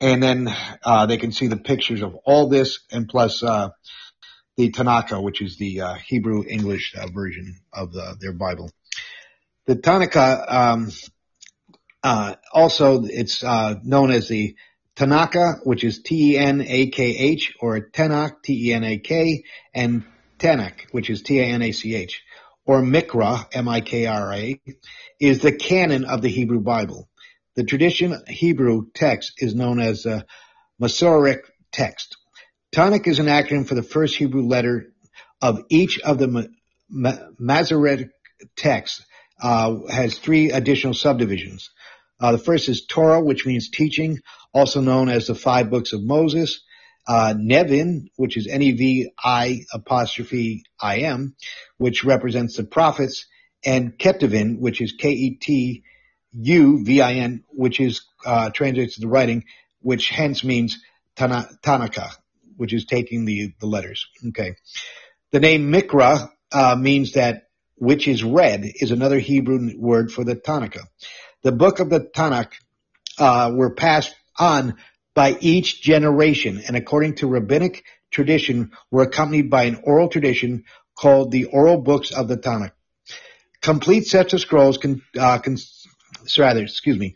[0.00, 3.70] And then uh, they can see the pictures of all this, and plus uh,
[4.56, 8.70] the Tanakh, which is the uh, Hebrew English uh, version of the, their Bible.
[9.66, 10.90] The Tanakh um,
[12.02, 14.56] uh, also, it's uh, known as the
[14.96, 20.04] Tanaka, which is T-E-N-A-K-H, or Tenak, T-E-N-A-K, and
[20.38, 22.22] Tanach, which is T-A-N-A-C-H,
[22.70, 24.60] or Mikra, M-I-K-R-A,
[25.18, 27.08] is the canon of the Hebrew Bible.
[27.56, 30.24] The tradition Hebrew text is known as the
[30.78, 32.16] Masoretic text.
[32.72, 34.92] Tanakh is an acronym for the first Hebrew letter
[35.42, 36.48] of each of the
[36.88, 38.10] Masoretic
[38.54, 39.04] texts,
[39.42, 41.70] uh, has three additional subdivisions.
[42.20, 44.20] Uh, the first is Torah, which means teaching,
[44.54, 46.60] also known as the five books of Moses.
[47.10, 51.34] Uh, Nevi'im, which is N-E-V-I apostrophe I-M,
[51.76, 53.26] which represents the prophets,
[53.64, 55.82] and Ketuvin, which is K-E-T-U-V-I-N,
[57.48, 59.44] which is uh, translates to the writing,
[59.80, 60.78] which hence means
[61.16, 62.10] Tana- Tanaka,
[62.56, 64.06] which is taking the, the letters.
[64.28, 64.54] Okay.
[65.32, 70.36] The name Mikra uh, means that which is read is another Hebrew word for the
[70.36, 70.78] Tanakh
[71.42, 72.52] the book of the Tanakh
[73.18, 74.76] uh, were passed on
[75.14, 80.64] by each generation, and according to rabbinic tradition, were accompanied by an oral tradition
[80.96, 82.72] called the oral books of the Tanakh.
[83.62, 85.38] Complete sets of scrolls, con, uh,
[86.38, 87.14] rather, excuse me,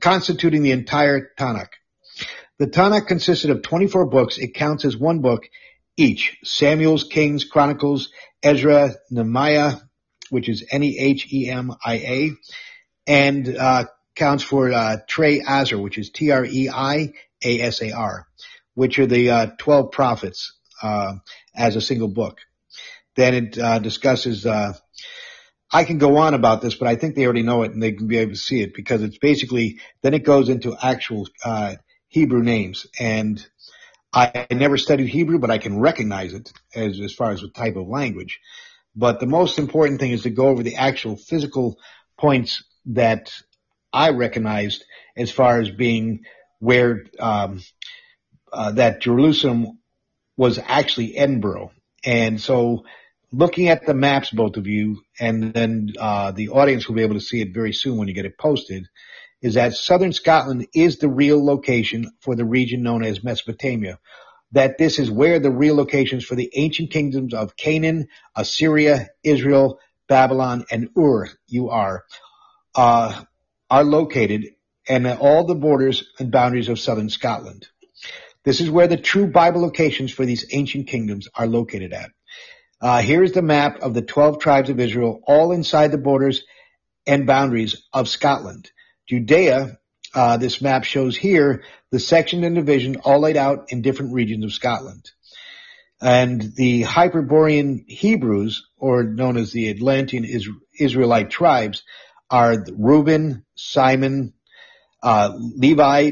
[0.00, 1.70] constituting the entire Tanakh.
[2.58, 4.38] The Tanakh consisted of 24 books.
[4.38, 5.44] It counts as one book
[5.96, 6.36] each.
[6.42, 8.10] Samuel's, Kings, Chronicles,
[8.42, 9.76] Ezra, Nehemiah,
[10.30, 12.30] which is N-E-H-E-M-I-A,
[13.06, 13.84] and uh,
[14.16, 16.66] counts for uh, Trei Asar, which is T-R-E-I-A-S-A-R,
[18.74, 21.14] which are the uh, 12 prophets uh,
[21.54, 22.40] as a single book.
[23.14, 24.72] Then it uh, discusses, uh,
[25.72, 27.92] I can go on about this, but I think they already know it and they
[27.92, 31.76] can be able to see it because it's basically, then it goes into actual uh,
[32.08, 32.86] Hebrew names.
[32.98, 33.46] And
[34.12, 37.76] I never studied Hebrew, but I can recognize it as, as far as the type
[37.76, 38.40] of language.
[38.94, 41.78] But the most important thing is to go over the actual physical
[42.18, 43.32] points that
[43.96, 44.84] I recognized
[45.16, 46.24] as far as being
[46.58, 47.62] where um,
[48.52, 49.78] uh, that Jerusalem
[50.36, 51.72] was actually Edinburgh.
[52.04, 52.84] And so
[53.32, 57.14] looking at the maps, both of you, and then uh, the audience will be able
[57.14, 58.86] to see it very soon when you get it posted,
[59.40, 63.98] is that southern Scotland is the real location for the region known as Mesopotamia.
[64.52, 69.80] That this is where the real locations for the ancient kingdoms of Canaan, Assyria, Israel,
[70.06, 72.04] Babylon, and Ur, you are,
[72.74, 73.24] uh,
[73.70, 74.46] are located,
[74.88, 77.68] and all the borders and boundaries of southern Scotland.
[78.44, 82.10] This is where the true Bible locations for these ancient kingdoms are located at.
[82.80, 86.44] Uh, here's the map of the 12 tribes of Israel, all inside the borders
[87.06, 88.70] and boundaries of Scotland.
[89.08, 89.78] Judea,
[90.14, 94.44] uh, this map shows here the section and division all laid out in different regions
[94.44, 95.10] of Scotland.
[96.00, 100.26] And the Hyperborean Hebrews, or known as the Atlantean
[100.78, 101.82] Israelite tribes,
[102.30, 104.34] are Reuben, Simon,
[105.02, 106.10] uh, Levi,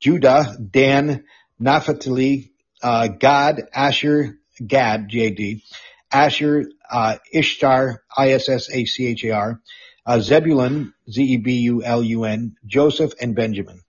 [0.00, 1.24] Judah, Dan,
[1.58, 5.62] Naphtali, uh, Gad, Asher, Gad, G-A-D,
[6.12, 9.60] Asher, uh, Issachar, I-S-S-A-C-H-A-R,
[10.06, 13.80] uh, Zebulun, Z-E-B-U-L-U-N, Joseph, and Benjamin.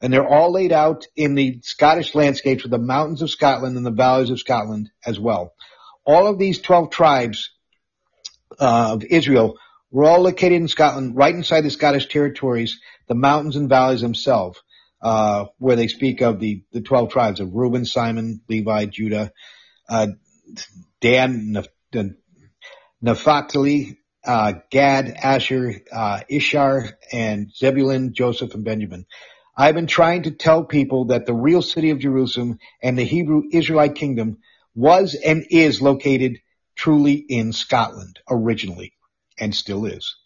[0.00, 3.84] And they're all laid out in the Scottish landscapes with the mountains of Scotland and
[3.84, 5.54] the valleys of Scotland as well.
[6.04, 7.50] All of these 12 tribes
[8.60, 9.58] uh, of Israel
[9.90, 14.60] were all located in Scotland, right inside the Scottish territories, the mountains and valleys themselves,
[15.02, 19.32] uh, where they speak of the, the 12 tribes of Reuben, Simon, Levi, Judah,
[19.88, 20.08] uh,
[21.00, 21.64] Dan,
[23.00, 29.06] Naphtali, uh, Gad, Asher, uh, Ishar, and Zebulun, Joseph, and Benjamin.
[29.56, 33.42] I've been trying to tell people that the real city of Jerusalem and the Hebrew
[33.50, 34.38] Israelite kingdom
[34.74, 36.38] was and is located
[36.76, 38.92] truly in Scotland originally
[39.40, 40.16] and still is.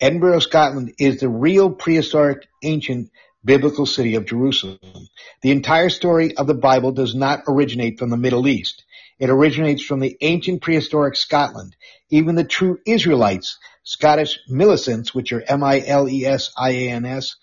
[0.00, 3.10] Edinburgh, Scotland is the real prehistoric ancient
[3.44, 4.78] biblical city of Jerusalem.
[5.42, 8.84] The entire story of the Bible does not originate from the Middle East.
[9.18, 11.76] It originates from the ancient prehistoric Scotland.
[12.10, 17.36] Even the true Israelites, Scottish Milesians, which are M-I-L-E-S-I-A-N-S,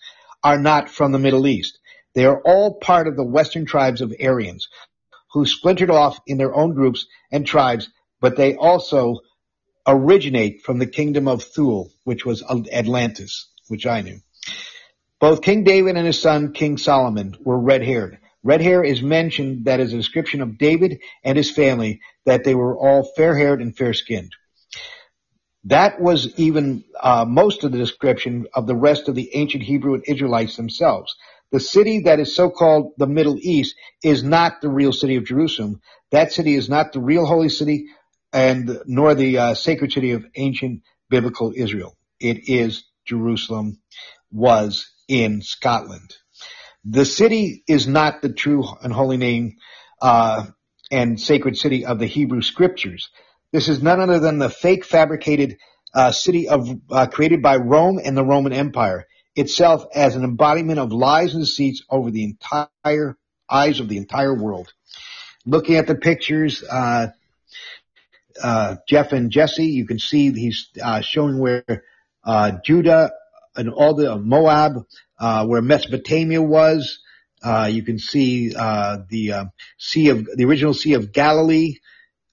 [0.44, 1.78] are not from the Middle East.
[2.14, 4.68] They are all part of the western tribes of Aryans,
[5.32, 7.88] who splintered off in their own groups and tribes,
[8.20, 9.20] but they also
[9.86, 14.20] originate from the kingdom of Thule, which was Atlantis, which I knew.
[15.20, 18.18] Both King David and his son, King Solomon, were red-haired.
[18.42, 22.54] Red hair is mentioned that is a description of David and his family, that they
[22.54, 24.32] were all fair-haired and fair-skinned.
[25.64, 29.94] That was even uh, most of the description of the rest of the ancient Hebrew
[29.94, 31.16] and Israelites themselves.
[31.52, 35.80] The city that is so-called the Middle East is not the real city of Jerusalem.
[36.10, 37.86] That city is not the real holy city
[38.34, 41.96] and nor the uh, sacred city of ancient biblical Israel.
[42.18, 43.78] It is Jerusalem
[44.32, 46.16] was in Scotland.
[46.84, 49.56] The city is not the true and holy name
[50.02, 50.46] uh,
[50.90, 53.08] and sacred city of the Hebrew scriptures.
[53.52, 55.58] This is none other than the fake fabricated
[55.94, 60.80] uh, city of uh, created by Rome and the Roman Empire itself as an embodiment
[60.80, 63.16] of lies and deceits over the entire
[63.48, 64.72] eyes of the entire world.
[65.46, 67.08] Looking at the pictures, uh,
[68.42, 71.84] uh Jeff and Jesse, you can see he's uh, showing where
[72.24, 73.10] uh, Judah
[73.56, 74.86] and all the Moab,
[75.18, 77.00] where Mesopotamia was.
[77.68, 81.76] you can see the Sea of the original Sea of Galilee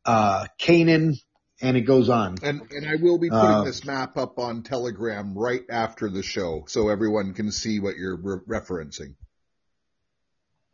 [0.06, 1.16] uh, Canaan,
[1.62, 2.38] and it goes on.
[2.44, 6.24] And and I will be putting uh, this map up on Telegram right after the
[6.24, 9.16] show, so everyone can see what you're re- referencing.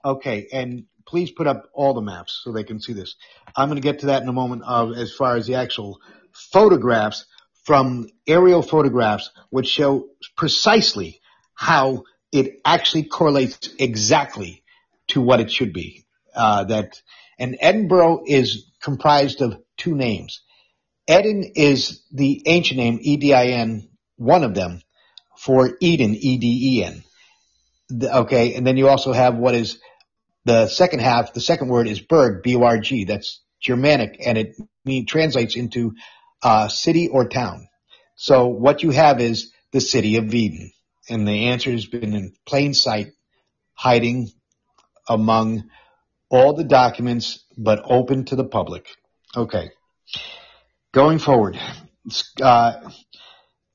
[0.04, 3.16] Okay, and please put up all the maps so they can see this.
[3.56, 4.64] I'm going to get to that in a moment.
[4.64, 6.00] Of as far as the actual
[6.32, 7.26] photographs
[7.64, 11.22] from aerial photographs, which show precisely
[11.54, 14.64] how it actually correlates exactly
[15.08, 16.06] to what it should be.
[16.36, 17.02] Uh, that
[17.40, 20.42] and Edinburgh is comprised of two names.
[21.10, 24.82] Eden is the ancient name, E-D-I-N, one of them,
[25.38, 27.04] for Eden, E-D-E-N.
[28.04, 29.80] Okay, and then you also have what is
[30.48, 33.04] the second half, the second word is Burg, B-O-R-G.
[33.04, 35.94] That's Germanic, and it mean, translates into
[36.42, 37.68] uh, city or town.
[38.16, 40.72] So what you have is the city of Eden.
[41.10, 43.08] And the answer has been in plain sight,
[43.74, 44.30] hiding
[45.08, 45.70] among
[46.30, 48.88] all the documents, but open to the public.
[49.36, 49.72] Okay.
[50.94, 51.60] Going forward,
[52.42, 52.90] uh,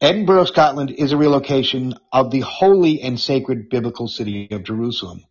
[0.00, 5.24] Edinburgh, Scotland is a relocation of the holy and sacred biblical city of Jerusalem.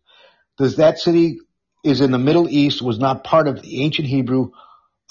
[0.58, 1.38] Does that city
[1.84, 4.50] is in the Middle East was not part of the ancient Hebrew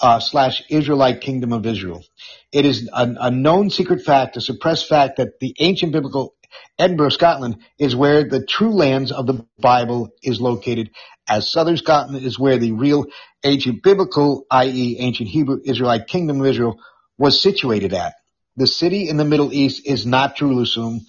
[0.00, 2.04] uh, slash Israelite kingdom of Israel.
[2.50, 6.34] It is a, a known secret fact, a suppressed fact that the ancient biblical
[6.78, 10.90] Edinburgh, Scotland is where the true lands of the Bible is located,
[11.28, 13.06] as southern Scotland is where the real
[13.44, 14.96] ancient biblical, i.e.
[14.98, 16.78] ancient Hebrew Israelite kingdom of Israel
[17.16, 18.14] was situated at.
[18.56, 21.00] The city in the Middle East is not Jerusalem.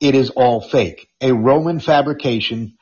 [0.00, 1.08] It is all fake.
[1.20, 2.76] A Roman fabrication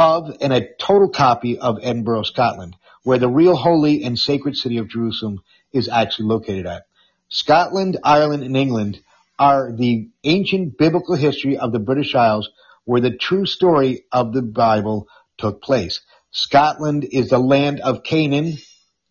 [0.00, 4.78] of and a total copy of Edinburgh, Scotland, where the real holy and sacred city
[4.78, 5.42] of Jerusalem
[5.74, 6.84] is actually located at.
[7.28, 8.98] Scotland, Ireland, and England
[9.38, 12.48] are the ancient biblical history of the British Isles
[12.84, 16.00] where the true story of the Bible took place.
[16.30, 18.56] Scotland is the land of Canaan,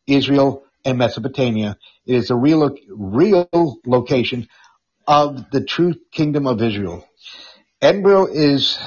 [0.08, 1.78] Israel, and Mesopotamia.
[2.08, 4.48] It is the real, real location
[5.08, 7.06] of the true kingdom of Israel.
[7.80, 8.80] Edinburgh is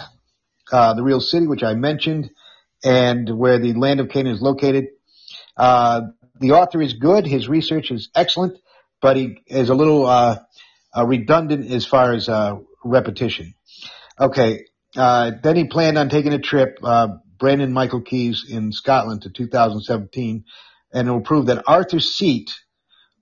[0.72, 2.30] uh, the real city, which I mentioned,
[2.82, 4.86] and where the land of Canaan is located.
[5.56, 6.02] Uh,
[6.40, 7.26] the author is good.
[7.26, 8.58] His research is excellent,
[9.00, 10.38] but he is a little uh,
[10.96, 13.54] uh redundant as far as uh, repetition.
[14.18, 14.64] Okay.
[14.94, 16.78] Then he planned on taking a trip,
[17.38, 20.44] Brandon Michael Keyes in Scotland to 2017,
[20.92, 22.52] and it will prove that Arthur's seat,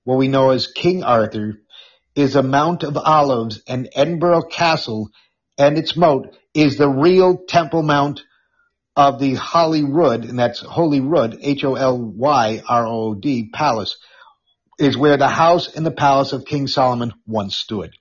[0.05, 1.61] what we know as King Arthur,
[2.15, 5.11] is a Mount of Olives, and Edinburgh Castle
[5.61, 8.23] and its moat is the real Temple Mount
[8.97, 13.99] of the Holyrood, and that's Holy Rood, Holyrood, H-O-L-Y-R-O-D, palace,
[14.79, 17.93] is where the house and the palace of King Solomon once stood.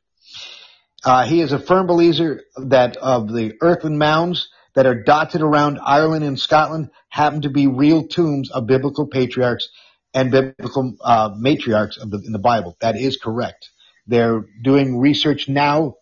[1.03, 5.79] Uh, he is a firm believer that of the earthen mounds that are dotted around
[5.83, 9.67] Ireland and Scotland happen to be real tombs of biblical patriarchs
[10.13, 12.77] and biblical uh, matriarchs the, in the Bible.
[12.79, 13.69] That is correct.
[14.07, 15.95] They're doing research now,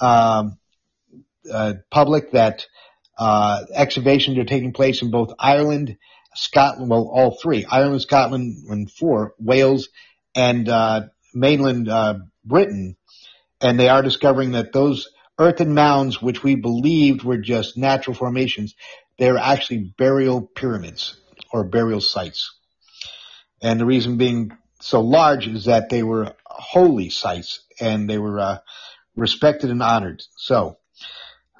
[0.00, 0.58] um,
[1.52, 2.66] uh, public that
[3.18, 5.96] uh, excavations are taking place in both Ireland,
[6.34, 9.88] Scotland, well, all three, Ireland, Scotland, and four, Wales,
[10.34, 11.02] and uh,
[11.34, 12.96] mainland uh, Britain,
[13.60, 18.74] and they are discovering that those earthen mounds, which we believed were just natural formations,
[19.18, 21.16] they're actually burial pyramids
[21.52, 22.54] or burial sites.
[23.62, 28.38] And the reason being so large is that they were holy sites and they were
[28.38, 28.58] uh,
[29.14, 30.22] respected and honored.
[30.36, 30.78] So,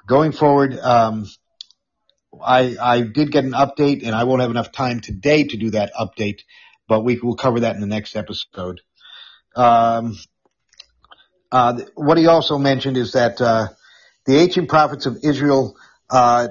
[0.07, 1.27] going forward, um,
[2.43, 5.71] I, I did get an update, and I won't have enough time today to do
[5.71, 6.39] that update,
[6.87, 8.81] but we will cover that in the next episode.
[9.55, 10.17] Um,
[11.51, 13.67] uh, what he also mentioned is that uh,
[14.25, 15.75] the ancient prophets of Israel,
[16.09, 16.49] uh,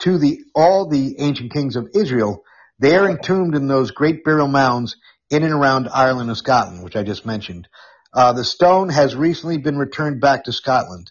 [0.00, 2.44] to the all the ancient kings of Israel,
[2.78, 4.96] they are entombed in those great burial mounds
[5.30, 7.68] in and around Ireland and Scotland, which I just mentioned.
[8.12, 11.10] Uh, the stone has recently been returned back to Scotland.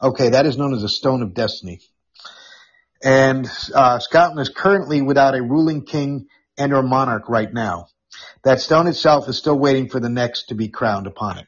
[0.00, 1.80] Okay, that is known as the Stone of Destiny.
[3.02, 7.88] And uh, Scotland is currently without a ruling king and or monarch right now.
[8.44, 11.46] That stone itself is still waiting for the next to be crowned upon it.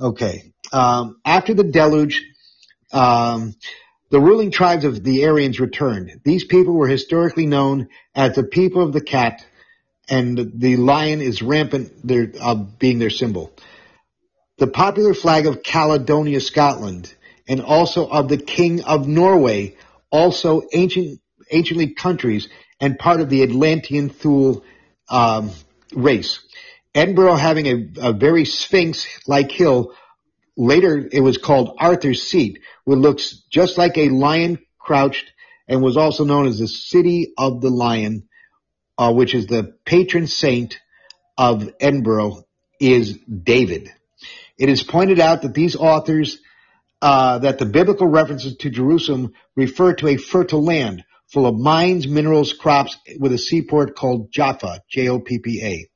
[0.00, 0.52] Okay.
[0.72, 2.24] Um, after the deluge,
[2.92, 3.54] um,
[4.10, 6.20] the ruling tribes of the Aryans returned.
[6.24, 9.44] These people were historically known as the people of the cat,
[10.08, 13.52] and the lion is rampant, their, uh, being their symbol.
[14.58, 17.14] The popular flag of Caledonia, Scotland,
[17.50, 19.74] and also of the King of Norway
[20.12, 21.20] also ancient,
[21.50, 22.48] anciently countries
[22.80, 24.62] and part of the Atlantean Thule
[25.08, 25.50] um,
[25.92, 26.38] race.
[26.94, 29.94] Edinburgh having a, a very sphinx-like hill.
[30.56, 35.32] Later, it was called Arthur's Seat, which looks just like a lion crouched
[35.66, 38.28] and was also known as the City of the Lion,
[38.96, 40.78] uh, which is the patron saint
[41.36, 42.44] of Edinburgh,
[42.78, 43.90] is David.
[44.56, 46.39] It is pointed out that these authors
[47.02, 52.06] uh, that the biblical references to Jerusalem refer to a fertile land full of mines,
[52.06, 55.88] minerals, crops with a seaport called Jaffa, J-O-P-P-A.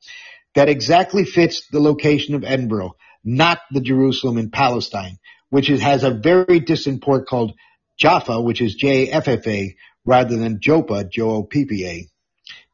[0.55, 5.19] That exactly fits the location of Edinburgh, not the Jerusalem in Palestine,
[5.51, 7.55] which is, has a very distant port called
[7.99, 12.09] Jaffa, which is J-F-F-A, rather than Joppa, J-O-P-P-A.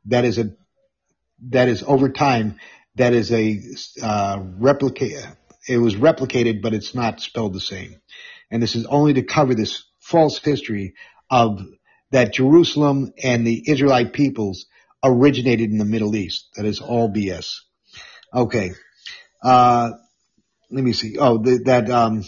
[0.07, 0.51] That is a,
[1.49, 2.57] that is over time,
[2.97, 3.61] that is a,
[4.03, 5.27] uh, replicate,
[5.71, 8.01] it was replicated, but it's not spelled the same
[8.51, 10.95] and this is only to cover this false history
[11.31, 11.61] of
[12.11, 14.67] that Jerusalem and the Israelite peoples
[15.05, 16.49] originated in the Middle East.
[16.57, 17.55] That is all BS.
[18.35, 18.73] Okay.
[19.43, 19.91] Uh,
[20.71, 21.17] let me see.
[21.19, 22.25] Oh, the, that, um,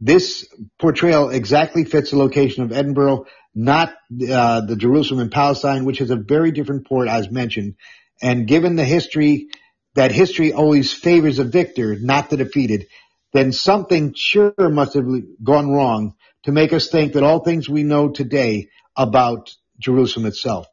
[0.00, 0.46] this
[0.78, 3.94] portrayal exactly fits the location of Edinburgh, not
[4.30, 7.74] uh, the Jerusalem in Palestine, which is a very different port, as mentioned.
[8.22, 9.48] And given the history,
[9.94, 12.86] that history always favors the victor, not the defeated
[13.34, 15.06] then something sure must have
[15.42, 16.14] gone wrong
[16.44, 20.66] to make us think that all things we know today about Jerusalem itself.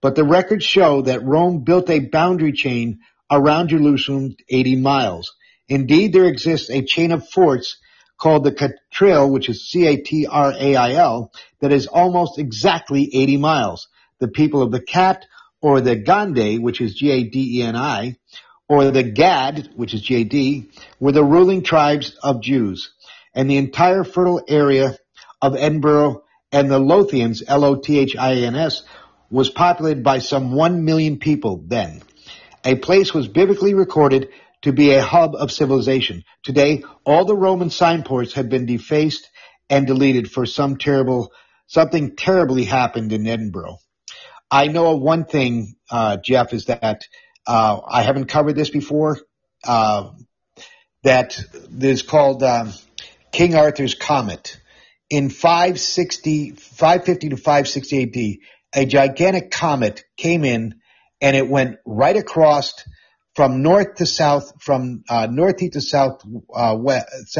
[0.00, 2.98] but the records show that Rome built a boundary chain
[3.30, 5.32] around Jerusalem 80 miles.
[5.66, 7.78] Indeed, there exists a chain of forts
[8.20, 13.88] called the Catrail, which is C-A-T-R-A-I-L, that is almost exactly 80 miles.
[14.20, 15.24] The people of the Cat,
[15.62, 18.18] or the Gadeni, which is G-A-D-E-N-I,
[18.68, 22.92] or the Gad, which is J-D, were the ruling tribes of Jews.
[23.34, 24.96] And the entire fertile area
[25.42, 28.82] of Edinburgh and the Lothians, L-O-T-H-I-A-N-S,
[29.30, 32.02] was populated by some one million people then.
[32.64, 34.28] A place was biblically recorded
[34.62, 36.24] to be a hub of civilization.
[36.42, 39.28] Today, all the Roman signposts have been defaced
[39.68, 41.32] and deleted for some terrible,
[41.66, 43.76] something terribly happened in Edinburgh.
[44.50, 47.02] I know of one thing, uh, Jeff, is that
[47.46, 49.18] uh, I haven't covered this before.
[49.66, 50.10] Uh,
[51.02, 51.38] that
[51.80, 52.72] is called um,
[53.30, 54.58] King Arthur's Comet.
[55.10, 60.80] In 560, 550 to 560 AD, a gigantic comet came in
[61.20, 62.74] and it went right across
[63.34, 66.22] from north to south, from uh, northeast to south,
[66.54, 67.38] uh, west,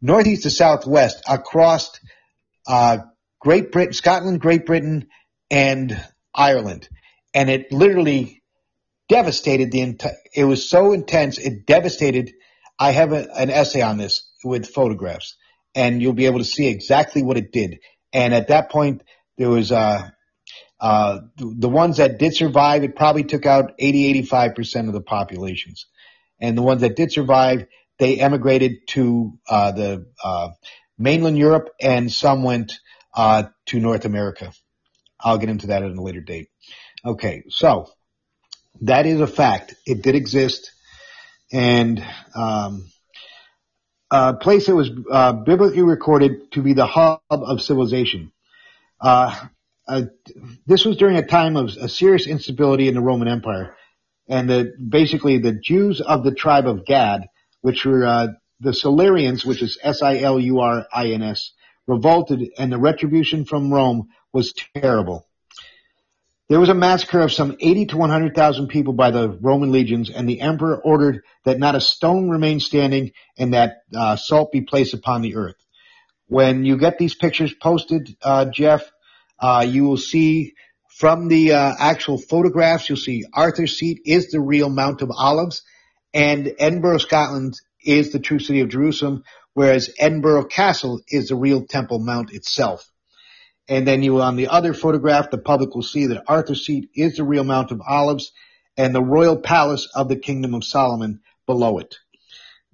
[0.00, 1.98] northeast to southwest across
[2.66, 2.98] uh,
[3.40, 5.08] Great Britain, Scotland, Great Britain,
[5.50, 5.98] and
[6.34, 6.88] Ireland,
[7.32, 8.42] and it literally
[9.08, 10.16] devastated the entire.
[10.34, 12.32] It was so intense, it devastated.
[12.78, 15.36] I have a, an essay on this with photographs,
[15.74, 17.78] and you'll be able to see exactly what it did.
[18.12, 19.02] And at that point,
[19.38, 20.10] there was uh,
[20.80, 22.84] uh, the ones that did survive.
[22.84, 25.86] It probably took out 80, 85 percent of the populations,
[26.40, 27.66] and the ones that did survive,
[27.98, 30.50] they emigrated to uh, the uh,
[30.98, 32.72] mainland Europe, and some went
[33.14, 34.52] uh, to North America.
[35.18, 36.48] I'll get into that at a later date.
[37.04, 37.88] Okay, so
[38.82, 39.74] that is a fact.
[39.84, 40.72] It did exist,
[41.52, 42.04] and
[42.34, 42.86] um,
[44.10, 48.32] a place that was uh, biblically recorded to be the hub of civilization.
[49.00, 49.46] Uh,
[49.88, 50.02] uh,
[50.66, 53.76] this was during a time of a serious instability in the Roman Empire,
[54.28, 57.28] and the, basically the Jews of the tribe of Gad,
[57.60, 58.26] which were uh,
[58.60, 61.52] the Silurians, which is S-I-L-U-R-I-N-S,
[61.86, 65.26] revolted, and the retribution from Rome was terrible.
[66.48, 70.28] There was a massacre of some 80 to 100,000 people by the Roman legions, and
[70.28, 74.94] the emperor ordered that not a stone remain standing and that uh, salt be placed
[74.94, 75.56] upon the earth.
[76.28, 78.88] When you get these pictures posted, uh, Jeff,
[79.40, 80.54] uh, you will see
[80.88, 85.62] from the uh, actual photographs, you'll see Arthur's Seat is the real Mount of Olives,
[86.14, 89.24] and Edinburgh, Scotland is the true city of Jerusalem,
[89.54, 92.88] whereas Edinburgh Castle is the real Temple Mount itself.
[93.68, 97.16] And then you, on the other photograph, the public will see that Arthur's Seat is
[97.16, 98.32] the real Mount of Olives
[98.76, 101.96] and the royal palace of the Kingdom of Solomon below it.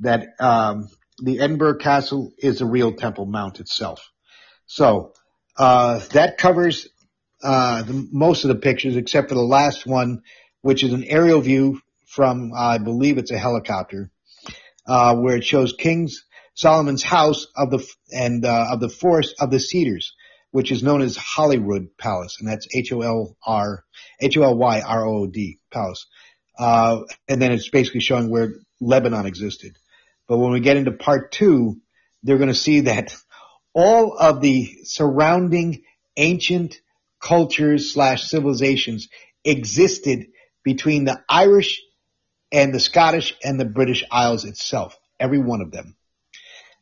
[0.00, 0.88] That, um,
[1.18, 4.10] the Edinburgh Castle is the real Temple Mount itself.
[4.66, 5.12] So,
[5.56, 6.88] uh, that covers,
[7.42, 10.22] uh, the, most of the pictures except for the last one,
[10.60, 14.10] which is an aerial view from, uh, I believe it's a helicopter,
[14.86, 16.24] uh, where it shows King's
[16.54, 20.14] Solomon's house of the, and, uh, of the forest of the cedars
[20.52, 23.84] which is known as Holyrood Palace, and that's H-O-L-R,
[24.20, 26.06] H-O-L-Y-R-O-D Palace.
[26.58, 29.76] Uh, and then it's basically showing where Lebanon existed.
[30.28, 31.80] But when we get into part two,
[32.22, 33.16] they're going to see that
[33.74, 35.82] all of the surrounding
[36.16, 36.76] ancient
[37.20, 39.08] cultures slash civilizations
[39.44, 40.26] existed
[40.62, 41.80] between the Irish
[42.52, 44.96] and the Scottish and the British Isles itself.
[45.18, 45.96] Every one of them.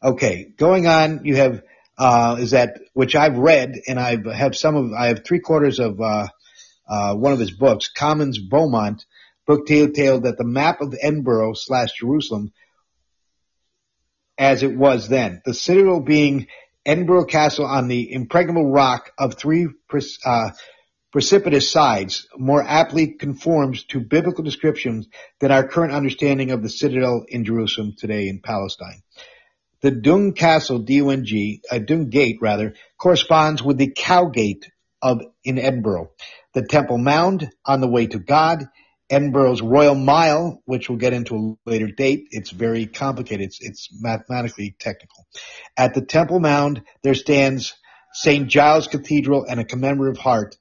[0.02, 1.62] Okay, going on, you have
[2.01, 5.78] uh, is that which I've read and I have some of I have three quarters
[5.78, 6.28] of uh,
[6.88, 9.05] uh, one of his books, Comyn Beaumont,
[9.46, 12.53] book detailed that the map of Edinburgh slash Jerusalem
[14.38, 16.46] as it was then, the citadel being
[16.86, 19.68] Edinburgh Castle on the impregnable rock of three
[20.24, 20.51] uh,
[21.12, 25.09] precipitous sides, more aptly conforms to biblical descriptions
[25.40, 29.03] than our current understanding of the citadel in Jerusalem today in Palestine.
[29.82, 34.70] The Dung Castle, D-U-N-G, uh, Dung Gate rather, corresponds with the Cowgate
[35.00, 36.10] of in Edinburgh.
[36.52, 38.68] The Temple Mound on the way to God,
[39.08, 42.26] Edinburgh's Royal Mile, which we'll get into a later date.
[42.30, 43.46] It's very complicated.
[43.46, 45.26] It's, it's mathematically technical.
[45.76, 47.72] At the Temple Mound, there stands
[48.12, 48.48] St.
[48.48, 50.56] Giles Cathedral and a commemorative heart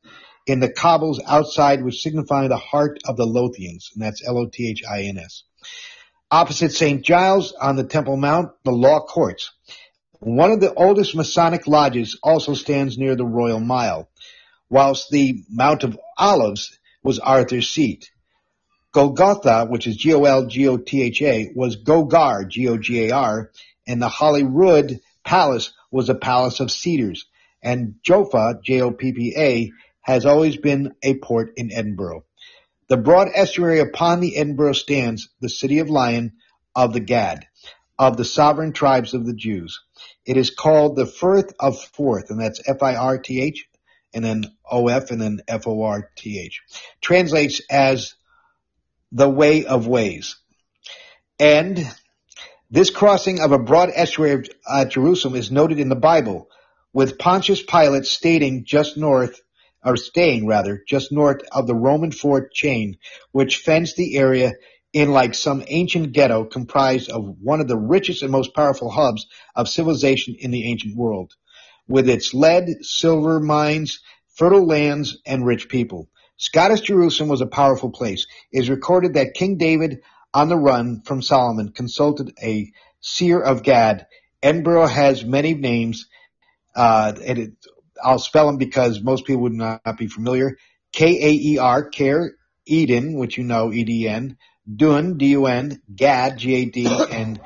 [0.48, 5.44] in the cobbles outside, which signify the heart of the Lothians, and that's L-O-T-H-I-N-S.
[6.32, 7.04] Opposite St.
[7.04, 9.52] Giles on the Temple Mount, the Law Courts.
[10.20, 14.08] One of the oldest Masonic lodges also stands near the Royal Mile,
[14.70, 18.12] whilst the Mount of Olives was Arthur's seat.
[18.92, 23.52] Golgotha, which is G-O-L-G-O-T-H-A, was Gogar, G-O-G-A-R,
[23.88, 27.26] and the Holyrood Palace was a palace of cedars.
[27.64, 29.72] And Joppa, J-O-P-P-A,
[30.02, 32.24] has always been a port in Edinburgh.
[32.90, 36.34] The broad estuary upon the Edinburgh stands the city of Lion
[36.76, 37.46] of the Gad,
[38.00, 39.80] of the sovereign tribes of the Jews.
[40.26, 43.68] It is called the Firth of Forth, and that's F-I-R-T-H,
[44.14, 46.62] and then O-F, and then F-O-R-T-H.
[47.00, 48.16] Translates as
[49.12, 50.38] the way of ways.
[51.40, 51.88] And
[52.72, 56.50] this crossing of a broad estuary of uh, Jerusalem is noted in the Bible,
[56.92, 59.40] with Pontius Pilate stating just north,
[59.84, 62.98] or staying rather, just north of the Roman fort chain,
[63.32, 64.54] which fenced the area
[64.92, 69.28] in like some ancient ghetto comprised of one of the richest and most powerful hubs
[69.56, 71.34] of civilization in the ancient world,
[71.88, 74.00] with its lead, silver mines,
[74.36, 76.10] fertile lands, and rich people.
[76.38, 78.26] Scottish Jerusalem was a powerful place.
[78.52, 80.00] It is recorded that King David,
[80.34, 82.72] on the run from Solomon, consulted a
[83.02, 84.08] seer of Gad.
[84.42, 86.08] Edinburgh has many names.
[86.76, 87.52] Uh, and it,
[88.04, 90.58] I'll spell them because most people would not be familiar.
[90.94, 92.34] K-A-E-R, Care,
[92.66, 94.38] Eden, which you know, E-D-N,
[94.76, 97.40] Dun, D-U-N, Gad, G-A-D, and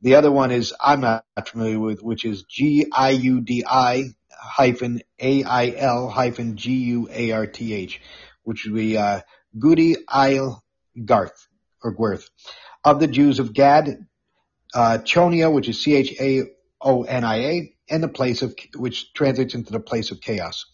[0.00, 8.00] the other one is I'm not familiar with, which is G-I-U-D-I hyphen A-I-L hyphen G-U-A-R-T-H,
[8.42, 9.20] which would be uh,
[10.08, 10.64] Isle
[11.04, 11.48] Garth
[11.82, 12.28] or Gwerth.
[12.84, 14.06] Of the Jews of Gad,
[14.74, 20.20] uh, Chaonia, which is C-H-A-O-N-I-A, and the place of, which translates into the place of
[20.20, 20.66] chaos.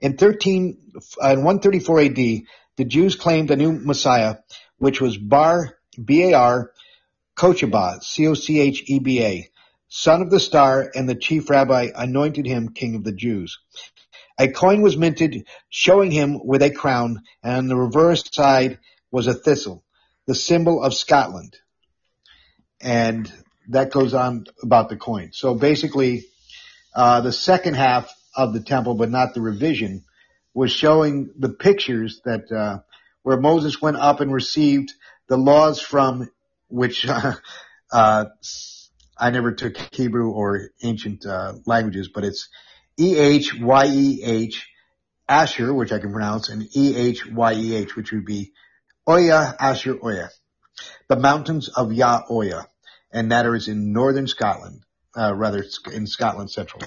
[0.00, 0.78] In 13,
[1.22, 4.36] uh, in 134 AD, the Jews claimed a new Messiah,
[4.78, 6.72] which was Bar, B-A-R,
[7.36, 9.50] Kocheba, C-O-C-H-E-B-A,
[9.88, 13.58] son of the star, and the chief rabbi anointed him king of the Jews.
[14.38, 18.78] A coin was minted showing him with a crown, and on the reverse side
[19.10, 19.82] was a thistle,
[20.26, 21.56] the symbol of Scotland.
[22.80, 23.32] And
[23.68, 25.30] that goes on about the coin.
[25.32, 26.26] So basically,
[26.98, 30.02] uh, the second half of the temple, but not the revision,
[30.52, 32.80] was showing the pictures that uh,
[33.22, 34.92] where Moses went up and received
[35.28, 36.28] the laws from
[36.66, 37.34] which uh,
[37.92, 38.24] uh,
[39.16, 42.48] I never took Hebrew or ancient uh, languages, but it's
[42.98, 44.66] E H Y E H
[45.28, 48.52] Asher, which I can pronounce, and E H Y E H, which would be
[49.08, 50.30] Oya Asher Oya,
[51.08, 52.66] the mountains of Yah Oya,
[53.12, 54.82] and that is in northern Scotland,
[55.16, 56.82] uh, rather in Scotland Central.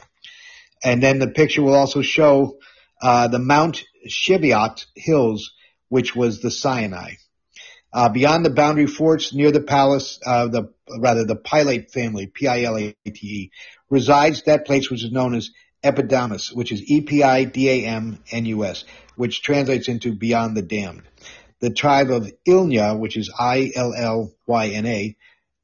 [0.84, 2.58] And then the picture will also show
[3.02, 5.52] uh, the Mount Cheviot Hills,
[5.90, 7.14] which was the Sinai.
[7.94, 13.52] Uh, beyond the boundary forts near the palace, uh, the rather the Pilate family, P-I-L-A-T-E,
[13.90, 15.50] resides that place which is known as
[15.84, 21.02] Epidamnus, which is E-P-I-D-A-M-N-U-S, which translates into beyond the damned.
[21.60, 25.18] The tribe of Ilnya, which is I-L-L-Y-N-A,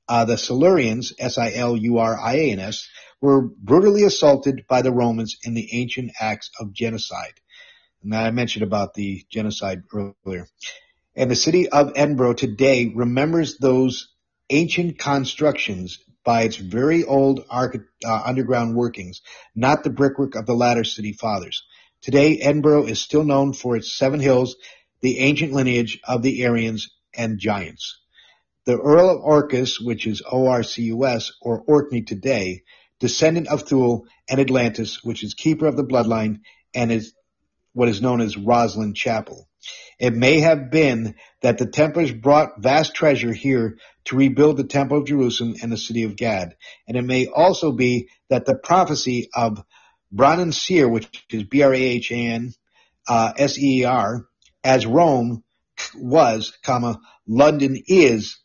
[0.07, 2.87] uh, the Silurians, S-I-L-U-R-I-A-N-S,
[3.21, 7.33] were brutally assaulted by the Romans in the ancient acts of genocide.
[8.03, 10.47] And I mentioned about the genocide earlier.
[11.15, 14.09] And the city of Edinburgh today remembers those
[14.49, 17.69] ancient constructions by its very old uh,
[18.05, 19.21] underground workings,
[19.55, 21.63] not the brickwork of the latter city fathers.
[22.01, 24.55] Today, Edinburgh is still known for its seven hills,
[25.01, 27.99] the ancient lineage of the Aryans and Giants.
[28.67, 32.63] The Earl of Orcus, which is O-R-C-U-S, or Orkney today,
[32.99, 36.41] descendant of Thule and Atlantis, which is keeper of the bloodline
[36.73, 37.13] and is
[37.71, 39.47] what is known as Rosslyn Chapel.
[39.99, 44.97] It may have been that the Templars brought vast treasure here to rebuild the Temple
[44.97, 46.57] of Jerusalem and the city of Gad.
[46.89, 49.63] And it may also be that the prophecy of
[50.13, 52.53] Brahan Seer, which is B-R-A-H-A-N,
[53.07, 54.25] uh, S-E-E-R,
[54.61, 55.45] as Rome
[55.95, 58.37] was, comma, London is,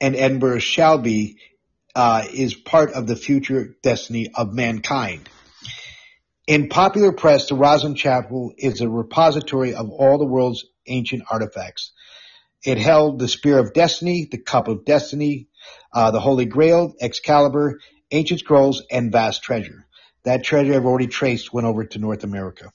[0.00, 1.38] and Edinburgh shall be,
[1.94, 5.28] uh, is part of the future destiny of mankind.
[6.46, 11.92] In popular press, the Rosslyn Chapel is a repository of all the world's ancient artifacts.
[12.64, 15.48] It held the Spear of Destiny, the Cup of Destiny,
[15.92, 17.80] uh, the Holy Grail, Excalibur,
[18.10, 19.86] ancient scrolls, and vast treasure.
[20.24, 22.72] That treasure I've already traced went over to North America.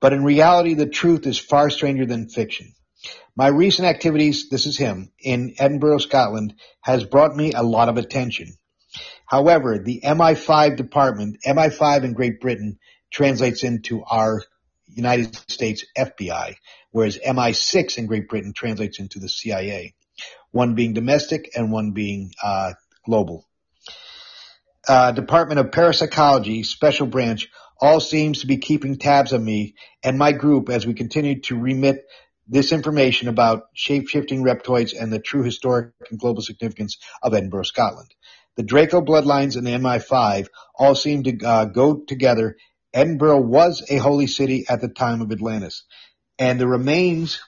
[0.00, 2.74] But in reality, the truth is far stranger than fiction.
[3.34, 7.96] My recent activities, this is him, in Edinburgh, Scotland, has brought me a lot of
[7.96, 8.58] attention.
[9.24, 12.78] However, the MI5 department, MI5 in Great Britain,
[13.10, 14.42] translates into our
[14.86, 16.56] United States FBI,
[16.90, 19.94] whereas MI6 in Great Britain translates into the CIA,
[20.50, 22.74] one being domestic and one being uh,
[23.06, 23.48] global.
[24.86, 27.48] Uh, Department of Parapsychology, Special Branch,
[27.80, 29.74] all seems to be keeping tabs on me
[30.04, 32.04] and my group as we continue to remit
[32.52, 38.14] this information about shape-shifting reptoids and the true historic and global significance of Edinburgh, Scotland.
[38.56, 40.48] The Draco bloodlines and the MI5
[40.78, 42.56] all seem to uh, go together
[42.94, 45.84] Edinburgh was a holy city at the time of Atlantis,
[46.38, 47.40] and the remains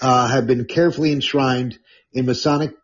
[0.00, 1.78] uh, have been carefully enshrined
[2.12, 2.74] in Masonic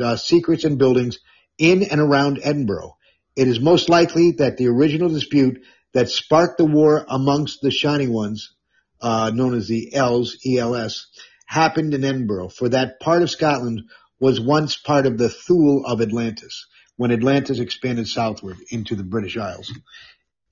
[0.00, 1.18] uh, secrets and buildings
[1.58, 2.96] in and around Edinburgh.
[3.34, 5.62] It is most likely that the original dispute
[5.94, 8.54] that sparked the war amongst the Shining Ones,
[9.00, 11.06] uh, known as the Els, E-L-S,
[11.46, 13.82] happened in Edinburgh, for that part of Scotland
[14.18, 16.66] was once part of the Thule of Atlantis,
[16.96, 19.72] when Atlantis expanded southward into the British Isles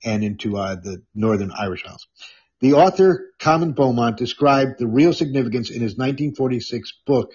[0.03, 2.07] and into uh, the Northern Irish Isles.
[2.61, 7.31] The author, Comyn Beaumont, described the real significance in his 1946 book,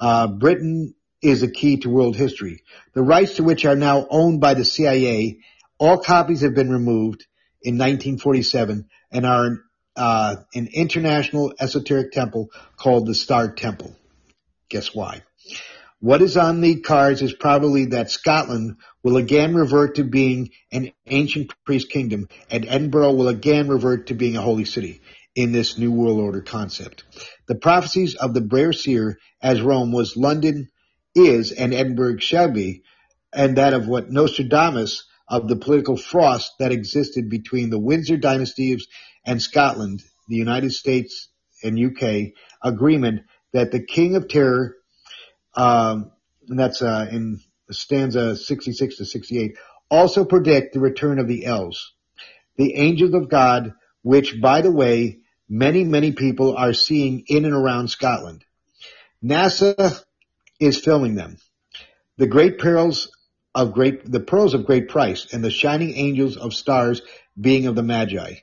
[0.00, 2.62] uh, Britain is a key to world history.
[2.94, 5.38] The rights to which are now owned by the CIA,
[5.78, 7.26] all copies have been removed
[7.62, 9.58] in 1947 and are
[9.98, 13.94] uh, an international esoteric temple called the Star Temple.
[14.68, 15.22] Guess why?
[16.00, 20.92] What is on the cards is probably that Scotland will again revert to being an
[21.08, 25.00] ancient priest kingdom and Edinburgh will again revert to being a holy city
[25.34, 27.02] in this new world order concept.
[27.46, 30.68] The prophecies of the Brahan Seer as Rome was London
[31.16, 32.82] is and Edinburgh shall be,
[33.32, 38.86] and that of what Nostradamus of the political frost that existed between the Windsor dynasties
[39.24, 41.28] and Scotland, the United States
[41.62, 43.22] and UK agreement
[43.52, 44.76] that the King of Terror
[45.54, 46.12] um,
[46.48, 49.56] and that's uh, in stanza 66 to 68,
[49.90, 51.92] also predict the return of the elves,
[52.56, 53.72] the angels of God,
[54.02, 55.18] which, by the way,
[55.48, 58.44] many, many people are seeing in and around Scotland.
[59.22, 60.02] NASA
[60.60, 61.38] is filming them.
[62.16, 63.10] The great perils
[63.58, 67.02] of great, the pearls of great price and the shining angels of stars
[67.38, 68.34] being of the Magi.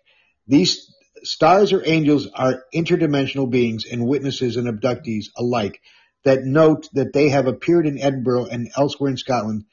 [0.45, 0.93] These
[1.23, 5.79] stars or angels are interdimensional beings and witnesses and abductees alike
[6.25, 9.63] that note that they have appeared in Edinburgh and elsewhere in Scotland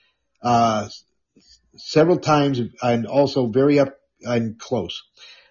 [0.43, 0.89] uh,
[1.77, 5.03] several times and also very up and close.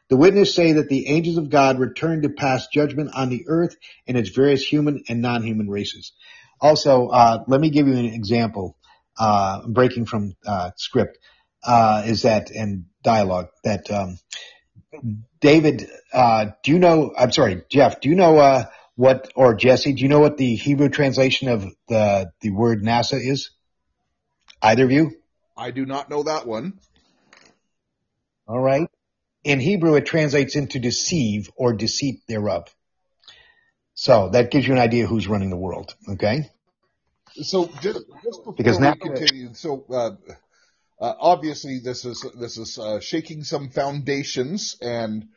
[0.08, 3.76] The witnesses say that the angels of God return to pass judgment on the earth
[4.08, 6.14] and its various human and non-human races.
[6.62, 8.78] Also, uh, let me give you an example,
[9.20, 11.18] uh, breaking from uh, script,
[11.64, 14.18] uh, is that, and dialogue, that um,
[15.39, 19.93] David, uh, do you know, I'm sorry, Jeff, do you know uh, what, or Jesse,
[19.93, 23.51] do you know what the Hebrew translation of the, the word NASA is?
[24.62, 25.12] Either of you?
[25.57, 26.80] I do not know that one.
[28.47, 28.88] All right.
[29.43, 32.68] In Hebrew, it translates into deceive or deceit thereof.
[33.93, 35.95] So that gives you an idea who's running the world.
[36.07, 36.49] Okay.
[37.36, 40.11] So just, just before Because we now- continue, so uh,
[40.99, 45.27] uh, obviously this is this is uh, shaking some foundations, and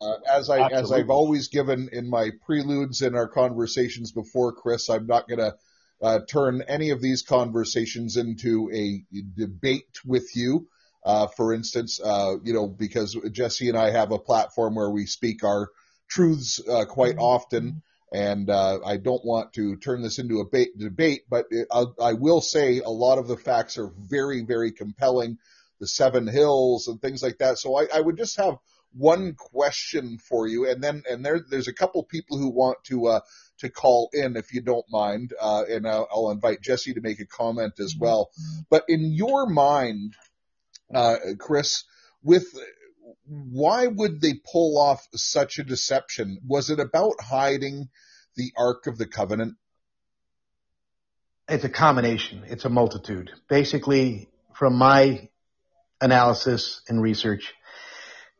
[0.00, 4.88] uh, as I as I've always given in my preludes in our conversations before, Chris,
[4.88, 5.56] I'm not going to
[6.02, 9.04] uh, turn any of these conversations into a
[9.36, 10.68] debate with you.
[11.04, 15.06] Uh, for instance, uh, you know, because Jesse and I have a platform where we
[15.06, 15.70] speak our
[16.08, 17.82] truths uh, quite often,
[18.12, 22.14] and uh, I don't want to turn this into a ba- debate, but it, I
[22.14, 25.38] will say a lot of the facts are very, very compelling.
[25.78, 27.58] The Seven Hills and things like that.
[27.58, 28.58] So I, I would just have
[28.92, 33.06] one question for you, and then and there there's a couple people who want to
[33.06, 33.20] uh,
[33.58, 37.20] to call in if you don't mind, uh, and I'll, I'll invite Jesse to make
[37.20, 38.30] a comment as well.
[38.68, 40.16] But in your mind,
[40.94, 41.84] uh, Chris,
[42.22, 42.44] with
[43.26, 46.38] why would they pull off such a deception?
[46.46, 47.88] Was it about hiding
[48.36, 49.54] the Ark of the Covenant?
[51.48, 52.44] It's a combination.
[52.46, 53.30] It's a multitude.
[53.48, 55.28] Basically, from my
[56.00, 57.52] analysis and research,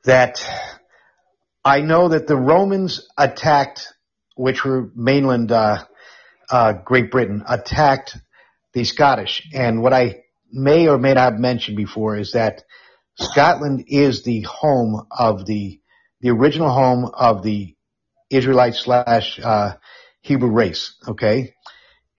[0.05, 0.41] that
[1.65, 3.87] I know that the Romans attacked,
[4.37, 5.85] which were mainland uh,
[6.49, 8.17] uh, Great Britain, attacked
[8.73, 9.49] the Scottish.
[9.53, 12.63] And what I may or may not have mentioned before is that
[13.21, 15.81] Scotland is the home of the
[16.21, 17.77] the original home of the
[18.31, 19.75] Israelite slash uh,
[20.23, 20.97] Hebrew race.
[21.07, 21.55] Okay,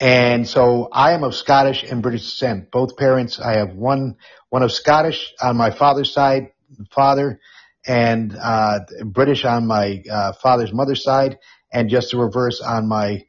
[0.00, 2.70] and so I am of Scottish and British descent.
[2.70, 4.16] Both parents, I have one
[4.48, 6.52] one of Scottish on my father's side,
[6.92, 7.40] father,
[7.86, 11.38] and uh, British on my uh, father's mother's side,
[11.72, 13.24] and just the reverse on my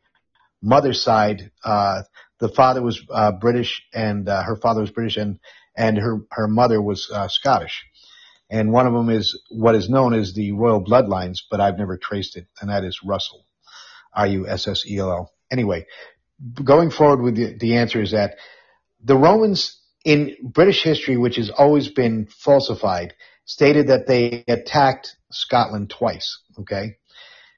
[0.62, 1.52] mother's side.
[1.64, 2.04] Uh,
[2.40, 5.40] the father was uh, British, and uh, her father was British, and
[5.76, 7.84] and her her mother was uh, Scottish.
[8.50, 11.98] And one of them is what is known as the royal bloodlines, but I've never
[11.98, 13.46] traced it, and that is Russell,
[14.14, 15.32] R U S S E L L.
[15.52, 15.88] Anyway,
[16.64, 18.36] going forward with the, the answer is that
[19.04, 23.14] the Romans in British history, which has always been falsified,
[23.46, 26.40] stated that they attacked Scotland twice.
[26.60, 26.98] Okay,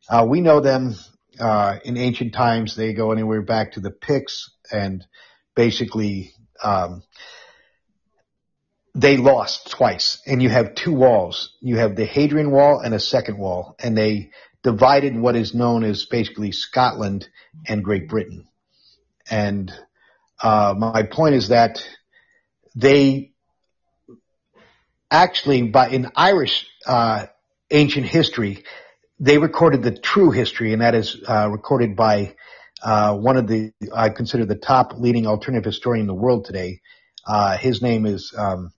[0.09, 0.95] uh, we know them
[1.39, 2.76] uh, in ancient times.
[2.76, 5.03] They go anywhere back to the Picts and
[5.55, 7.03] basically um,
[8.95, 11.51] they lost twice, and you have two walls.
[11.59, 14.31] You have the Hadrian Wall and a second wall, and they
[14.63, 17.27] divided what is known as basically Scotland
[17.67, 18.47] and Great Britain.
[19.29, 19.71] And
[20.41, 21.85] uh, my point is that
[22.73, 23.33] they
[25.11, 27.25] actually, by in Irish uh,
[27.69, 28.63] ancient history,
[29.19, 32.35] they recorded the true history, and that is uh, recorded by
[32.81, 36.79] uh, one of the I consider the top leading alternative historian in the world today.
[37.27, 38.71] Uh, his name is um,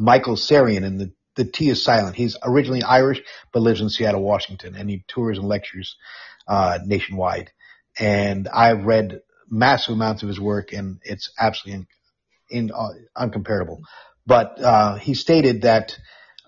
[0.00, 2.16] Michael Tsarion, and the the T is silent.
[2.16, 3.22] He's originally Irish,
[3.52, 5.96] but lives in Seattle, Washington, and he tours and lectures
[6.48, 7.50] uh, nationwide.
[7.98, 11.86] And I've read massive amounts of his work, and it's absolutely
[12.50, 13.80] in, in, uh, uncomparable.
[14.26, 15.96] But uh, he stated that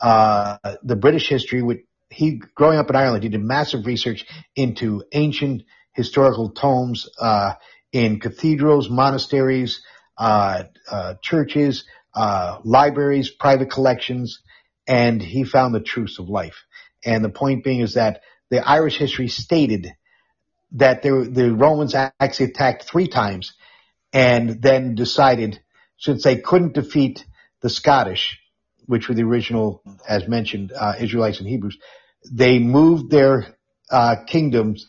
[0.01, 1.81] uh, the British history, would,
[2.11, 4.27] he growing up in Ireland, he did massive research
[4.57, 7.55] into ancient historical tomes uh,
[7.93, 9.83] in cathedrals, monasteries,
[10.19, 11.85] uh, uh, churches,
[12.15, 14.41] uh, libraries, private collections,
[14.87, 16.65] and he found the truths of life.
[17.05, 19.93] And the point being is that the Irish history stated
[20.73, 23.55] that there, the Romans actually attacked three times
[24.13, 25.61] and then decided
[25.99, 27.25] since they couldn't defeat
[27.61, 28.39] the Scottish,
[28.87, 31.79] which were the original, as mentioned, uh, Israelites and Hebrews,
[32.31, 33.57] they moved their
[33.91, 34.87] uh, kingdoms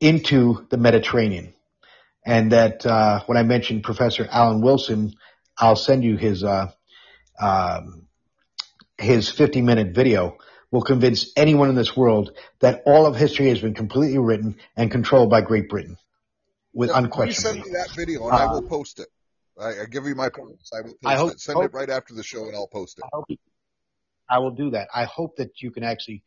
[0.00, 1.54] into the Mediterranean.
[2.24, 5.14] And that uh, when I mentioned Professor Alan Wilson,
[5.60, 6.72] I'll send you his uh,
[7.40, 8.06] um,
[8.98, 10.38] his 50 minute video
[10.70, 14.90] will convince anyone in this world that all of history has been completely written and
[14.90, 15.96] controlled by Great Britain,
[16.72, 17.62] with yeah, unquestionably.
[17.62, 19.08] Send me that video and uh, I will post it.
[19.58, 20.72] I, I, give you my post.
[20.72, 21.40] I will post I hope, it.
[21.40, 23.04] Send hope, it right after the show and I'll post it.
[24.30, 24.88] I, I will do that.
[24.94, 26.22] I hope that you can actually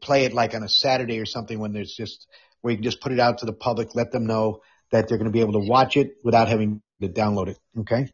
[0.00, 2.26] play it like on a Saturday or something when there's just
[2.60, 5.18] where you can just put it out to the public, let them know that they're
[5.18, 7.58] going to be able to watch it without having to download it.
[7.78, 8.10] Okay,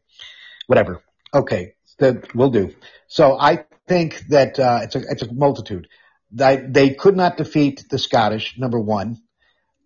[0.67, 1.03] whatever.
[1.33, 2.73] Okay, that will do.
[3.07, 5.87] So I think that uh, it's a it's a multitude.
[6.31, 8.57] They, they could not defeat the Scottish.
[8.57, 9.17] Number one.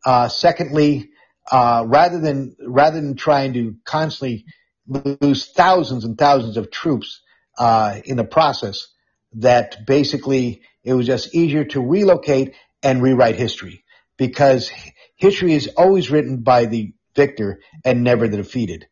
[0.06, 1.10] Uh, secondly,
[1.52, 4.46] uh, rather than rather than trying to constantly
[4.88, 7.22] lose thousands and thousands of troops
[7.58, 8.88] uh, in the process,
[9.34, 12.54] that basically it was just easier to relocate
[12.84, 13.84] and rewrite history
[14.18, 14.72] because
[15.16, 18.88] history is always written by the victor and never the defeated.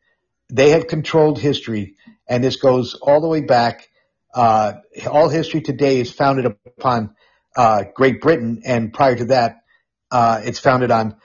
[0.49, 1.95] They have controlled history,
[2.27, 3.89] and this goes all the way back
[4.35, 4.73] uh,
[5.09, 7.15] all history today is founded upon
[7.55, 9.61] uh, Great Britain, and prior to that,
[10.11, 11.15] uh, it's founded on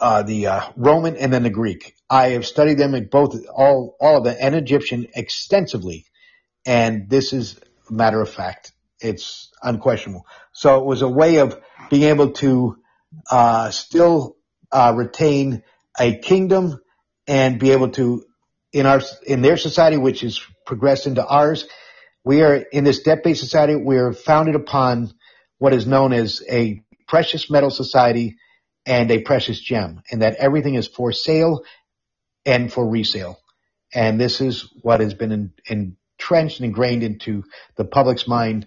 [0.00, 1.94] uh, the uh, Roman and then the Greek.
[2.10, 6.06] I have studied them in both all all of them and Egyptian extensively,
[6.66, 7.58] and this is
[7.88, 8.72] a matter of fact.
[9.00, 10.26] It's unquestionable.
[10.52, 11.58] So it was a way of
[11.88, 12.78] being able to
[13.30, 14.36] uh, still
[14.74, 15.62] retain
[15.98, 16.80] a kingdom
[17.28, 18.24] and be able to
[18.78, 21.66] in our in their society, which has progressed into ours
[22.26, 23.76] we are in this debt-based society.
[23.76, 25.12] We are founded upon
[25.58, 28.36] what is known as a precious metal society
[28.84, 31.62] and a precious gem, and that everything is for sale
[32.44, 33.38] and for resale.
[33.94, 37.44] And this is what has been entrenched and ingrained into
[37.76, 38.66] the public's mind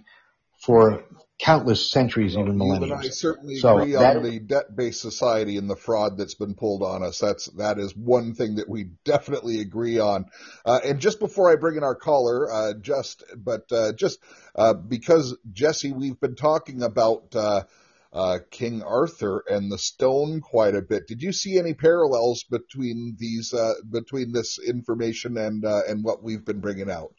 [0.64, 1.04] for
[1.40, 2.88] countless centuries, even millennia.
[2.88, 6.34] You and I certainly so agree that, on the debt-based society and the fraud that's
[6.34, 7.18] been pulled on us.
[7.18, 10.26] That's that is one thing that we definitely agree on.
[10.64, 14.18] Uh, and just before I bring in our caller, uh, just but uh, just
[14.54, 17.34] uh, because Jesse, we've been talking about.
[17.34, 17.62] Uh,
[18.12, 21.06] uh, King Arthur and the stone quite a bit.
[21.06, 23.54] Did you see any parallels between these
[23.88, 27.14] between this information and and what we've been bringing out?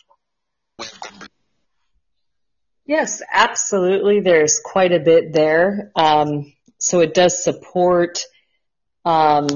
[2.91, 4.19] Yes, absolutely.
[4.19, 5.93] There's quite a bit there.
[5.95, 8.25] Um, so it does support
[9.05, 9.47] um,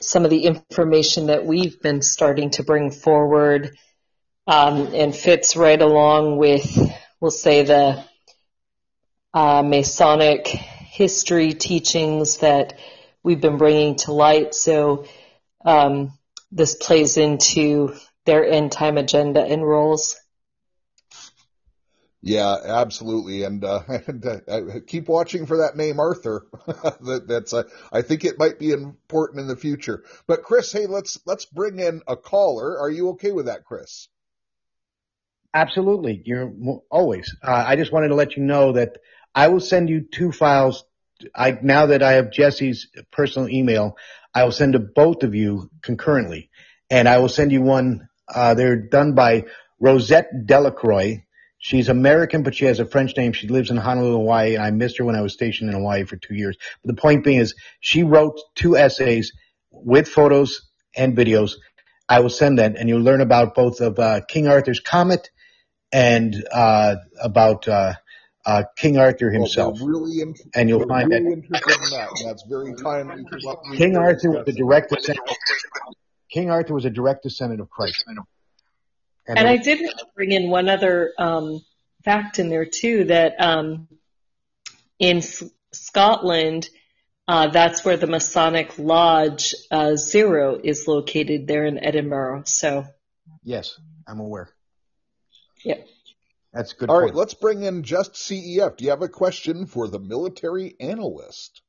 [0.00, 3.78] some of the information that we've been starting to bring forward
[4.48, 6.66] um, and fits right along with,
[7.20, 8.02] we'll say, the
[9.32, 12.76] uh, Masonic history teachings that
[13.22, 14.52] we've been bringing to light.
[14.52, 15.06] So
[15.64, 16.18] um,
[16.50, 17.94] this plays into
[18.26, 20.16] their end time agenda and roles.
[22.22, 26.46] Yeah, absolutely, and, uh, and uh, keep watching for that name Arthur.
[26.66, 27.62] that, that's uh,
[27.92, 30.04] I think it might be important in the future.
[30.26, 32.78] But Chris, hey, let's let's bring in a caller.
[32.78, 34.08] Are you okay with that, Chris?
[35.54, 36.52] Absolutely, you're
[36.90, 37.34] always.
[37.42, 38.98] Uh, I just wanted to let you know that
[39.34, 40.84] I will send you two files.
[41.34, 43.96] I now that I have Jesse's personal email,
[44.34, 46.50] I will send to both of you concurrently,
[46.90, 48.08] and I will send you one.
[48.28, 49.46] Uh, they're done by
[49.80, 51.24] Rosette Delacroix
[51.62, 53.34] She's American, but she has a French name.
[53.34, 56.04] She lives in Honolulu, Hawaii, and I missed her when I was stationed in Hawaii
[56.04, 56.56] for two years.
[56.82, 59.32] But the point being is she wrote two essays
[59.70, 61.56] with photos and videos.
[62.08, 65.30] I will send that and you'll learn about both of uh, King Arthur's comet
[65.92, 67.92] and uh, about uh,
[68.46, 69.78] uh, King Arthur himself.
[69.80, 72.08] Well, really in- and you'll find really that interested in that.
[72.24, 75.28] That's very timely to what we King Arthur was a direct descendant.
[76.32, 78.02] King Arthur was a direct descendant of Christ.
[79.30, 79.80] And, And I did
[80.16, 81.64] bring in one other um,
[82.04, 83.86] fact in there too that um,
[84.98, 86.68] in S- Scotland,
[87.28, 92.42] uh, that's where the Masonic Lodge uh, Zero is located there in Edinburgh.
[92.46, 92.86] So,
[93.44, 94.50] yes, I'm aware.
[95.64, 95.76] yeah.
[96.52, 96.90] That's good.
[96.90, 97.10] All point.
[97.10, 98.78] right, let's bring in just CEF.
[98.78, 101.62] Do you have a question for the military analyst?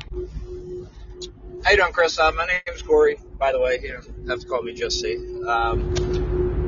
[0.00, 2.18] How you doing, Chris?
[2.18, 3.18] Uh, my name's Corey.
[3.38, 5.14] By the way, you don't have to call me just C.
[5.46, 5.94] Um,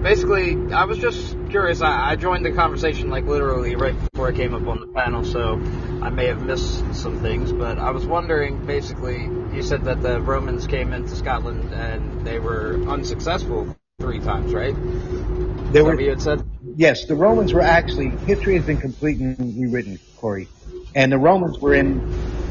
[0.05, 1.81] basically, I was just curious.
[1.81, 5.25] I, I joined the conversation like literally right before I came up on the panel,
[5.25, 5.55] so
[6.03, 7.51] I may have missed some things.
[7.51, 12.39] But I was wondering, basically, you said that the Romans came into Scotland and they
[12.39, 14.75] were unsuccessful three times, right?
[15.75, 16.45] Is were you had said?
[16.77, 20.49] Yes, the Romans were actually, history has been completely rewritten, Corey.
[20.95, 22.01] And the Romans were in,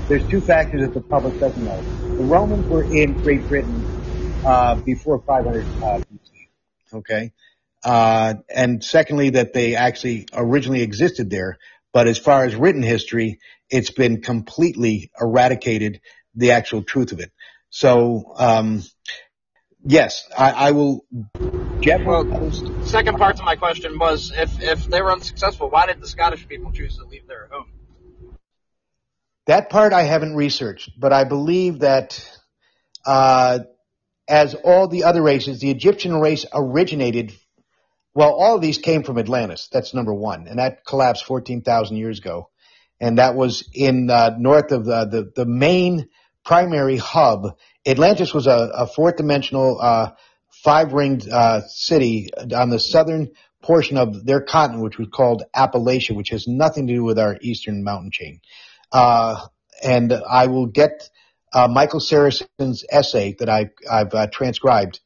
[0.10, 1.82] there's two factors that the public doesn't know.
[2.18, 6.48] The Romans were in Great Britain uh, before 500 uh, BC,
[6.94, 7.32] okay?
[7.84, 11.58] Uh, and secondly, that they actually originally existed there.
[11.92, 16.02] But as far as written history, it's been completely eradicated,
[16.36, 17.32] the actual truth of it.
[17.70, 18.84] So, um,
[19.86, 21.06] yes, I, I will,
[21.82, 22.52] Jeff Well,
[22.86, 26.48] second part to my question was if if they were unsuccessful, why did the Scottish
[26.48, 27.72] people choose to leave their home?
[29.48, 32.26] That part I haven't researched, but I believe that
[33.06, 33.60] uh,
[34.28, 37.34] as all the other races, the Egyptian race originated.
[38.16, 39.70] Well, all of these came from Atlantis.
[39.72, 42.50] That's number one, and that collapsed 14,000 years ago,
[43.00, 46.10] and that was in uh, north of the, the the main
[46.46, 47.58] primary hub.
[47.86, 50.12] Atlantis was a, a fourth dimensional uh,
[50.64, 56.16] five ringed uh, city on the southern portion of their continent, which was called Appalachia,
[56.16, 58.42] which has nothing to do with our eastern mountain chain.
[58.92, 59.40] Uh,
[59.82, 61.10] and I will get
[61.54, 65.00] uh, Michael Saracen's essay that I, I've uh, transcribed,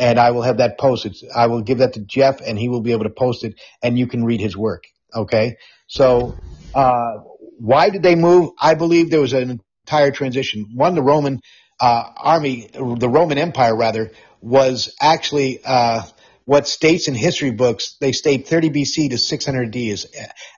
[0.00, 1.14] and I will have that posted.
[1.32, 3.98] I will give that to Jeff, and he will be able to post it, and
[3.98, 4.84] you can read his work.
[5.14, 6.36] Okay, so
[6.74, 7.18] uh,
[7.58, 8.50] why did they move?
[8.58, 10.70] I believe there was an entire transition.
[10.74, 11.40] One, the Roman
[11.78, 16.02] uh, army, the Roman Empire rather, was actually uh,
[16.46, 20.06] what states in history books they state 30 BC to 600 D is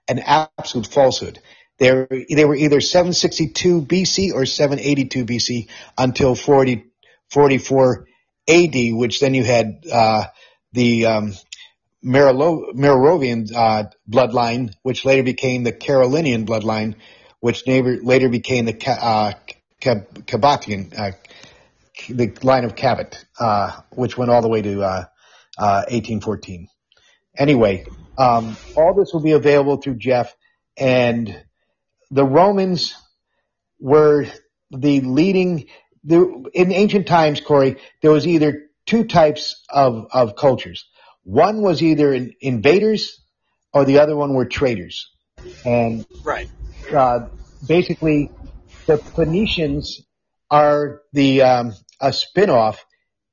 [0.07, 1.41] an absolute falsehood.
[1.79, 5.69] They were, they were either 762 BC or 782 BC
[5.99, 6.85] until 40,
[7.31, 8.07] 44
[8.49, 10.25] AD, which then you had uh,
[10.73, 11.33] the um,
[12.05, 16.97] Merilo- Merovingian uh, bloodline, which later became the Carolingian bloodline,
[17.41, 19.33] which later, later became the uh,
[19.81, 19.97] Ca-
[20.97, 21.13] uh,
[22.09, 25.05] the line of Cabot, uh, which went all the way to uh,
[25.59, 26.69] uh, 1814.
[27.37, 27.87] Anyway,
[28.19, 30.35] um, all this will be available through Jeff,
[30.77, 31.43] and
[32.11, 32.95] the Romans
[33.81, 34.27] were
[34.71, 35.67] the leading.
[36.05, 40.87] The, in ancient times, Corey, there was either two types of, of cultures.
[41.25, 43.21] One was either in- invaders,
[43.73, 45.11] or the other one were traders.
[45.65, 46.49] And Right.
[46.95, 47.29] uh,
[47.67, 48.31] basically,
[48.87, 50.03] the Phoenicians
[50.51, 52.85] are the um, a spin-off,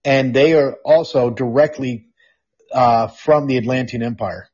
[0.06, 2.06] and they are also directly
[2.72, 4.48] uh, from the Atlantean Empire.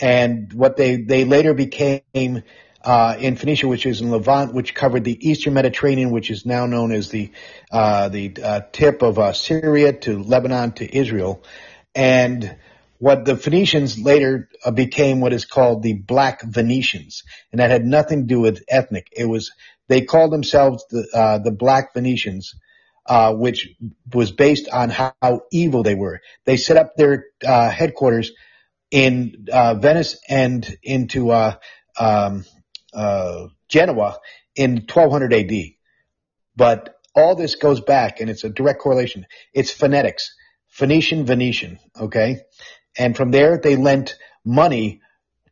[0.00, 2.42] And what they they later became
[2.88, 6.64] uh, in Phoenicia, which is in Levant, which covered the Eastern Mediterranean, which is now
[6.64, 7.30] known as the
[7.70, 11.44] uh, the uh, tip of uh, Syria to Lebanon to Israel,
[11.94, 12.56] and
[12.96, 17.84] what the Phoenicians later uh, became what is called the Black Venetians, and that had
[17.84, 19.08] nothing to do with ethnic.
[19.14, 19.52] It was
[19.88, 22.54] they called themselves the uh, the Black Venetians,
[23.04, 23.68] uh, which
[24.14, 26.22] was based on how, how evil they were.
[26.46, 28.32] They set up their uh, headquarters
[28.90, 32.46] in uh, Venice and into um,
[32.92, 34.18] uh, Genoa
[34.54, 35.52] in 1200 AD.
[36.56, 39.26] But all this goes back, and it's a direct correlation.
[39.52, 40.34] It's phonetics,
[40.68, 42.40] Phoenician, Venetian, okay?
[42.96, 45.00] And from there, they lent money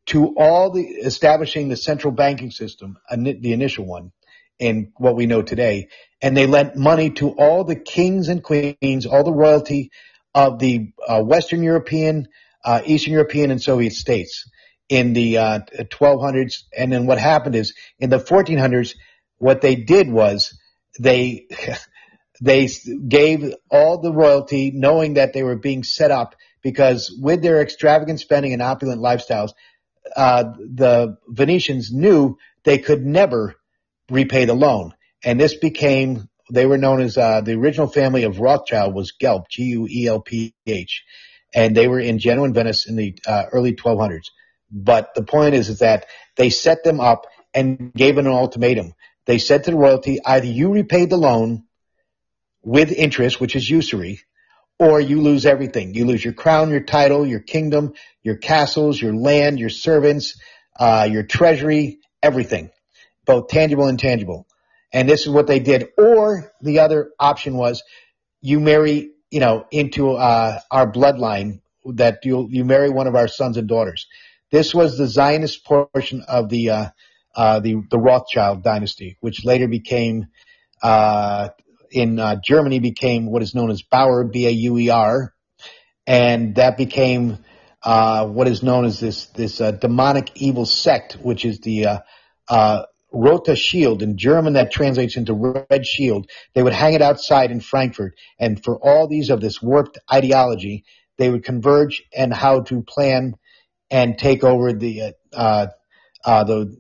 [0.07, 4.13] to all the establishing the central banking system, the initial one,
[4.59, 5.89] in what we know today.
[6.23, 9.91] And they lent money to all the kings and queens, all the royalty
[10.35, 12.29] of the uh, Western European,
[12.65, 14.49] uh, Eastern European, and Soviet states
[14.89, 16.65] in the uh, 1200s.
[16.77, 18.95] And then what happened is in the 1400s,
[19.39, 20.59] what they did was
[20.99, 21.47] they
[22.41, 22.69] they
[23.09, 28.21] gave all the royalty, knowing that they were being set up because with their extravagant
[28.21, 29.51] spending and opulent lifestyles,
[30.15, 33.55] uh, the Venetians knew they could never
[34.11, 34.93] repay the loan,
[35.25, 39.49] and this became they were known as uh, the original family of Rothschild was Gelp,
[39.49, 41.05] G U E L P H,
[41.55, 44.27] and they were in Genoa and Venice in the uh, early 1200s.
[44.71, 46.07] But the point is, is that
[46.37, 48.95] they set them up and gave it an ultimatum.
[49.27, 51.65] They said to the royalty, either you repay the loan
[52.63, 54.21] with interest, which is usury,
[54.79, 55.95] or you lose everything.
[55.95, 60.39] You lose your crown, your title, your kingdom, your castles, your land, your servants,
[60.79, 62.71] uh, your treasury, everything,
[63.25, 64.47] both tangible and intangible.
[64.93, 65.89] And this is what they did.
[65.97, 67.83] Or the other option was
[68.41, 73.29] you marry, you know, into uh, our bloodline that you you marry one of our
[73.29, 74.07] sons and daughters.
[74.51, 76.89] This was the Zionist portion of the uh,
[77.35, 80.27] uh, the the Rothschild dynasty, which later became
[80.83, 81.49] uh,
[81.91, 85.35] in uh, Germany became what is known as Bauer B A U E R,
[86.07, 87.39] and that became
[87.83, 92.03] uh, what is known as this this uh, demonic evil sect, which is the
[93.13, 95.35] Rote Shield in German that translates into
[95.71, 96.31] red shield.
[96.55, 100.85] They would hang it outside in Frankfurt, and for all these of this warped ideology,
[101.19, 103.35] they would converge and how to plan
[103.91, 105.67] and take over the uh,
[106.25, 106.77] uh, the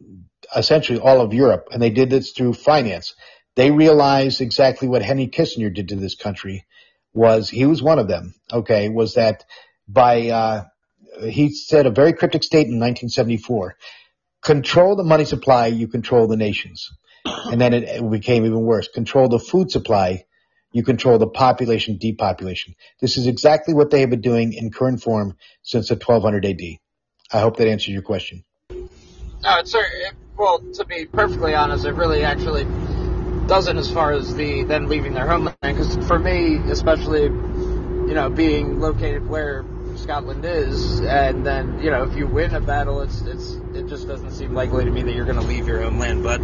[0.54, 3.14] essentially all of Europe, and they did this through finance.
[3.54, 6.66] They realized exactly what Henry Kissinger did to this country
[7.14, 8.34] was he was one of them.
[8.52, 9.44] Okay, was that
[9.88, 10.64] by uh,
[11.28, 13.76] he said a very cryptic statement in 1974:
[14.42, 16.90] "Control the money supply, you control the nations."
[17.24, 20.24] And then it, it became even worse: control the food supply,
[20.72, 22.74] you control the population depopulation.
[23.00, 26.60] This is exactly what they have been doing in current form since the 1200 AD.
[27.32, 28.44] I hope that answers your question.
[28.70, 29.74] No, it's
[30.36, 32.64] well, to be perfectly honest, it really actually
[33.46, 35.56] doesn't as far as the then leaving their homeland.
[35.62, 39.64] Because for me, especially, you know, being located where
[39.96, 44.06] Scotland is, and then you know, if you win a battle, it's it's it just
[44.06, 46.22] doesn't seem likely to me that you're going to leave your homeland.
[46.22, 46.40] But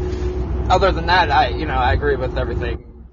[0.70, 3.04] other than that, I you know I agree with everything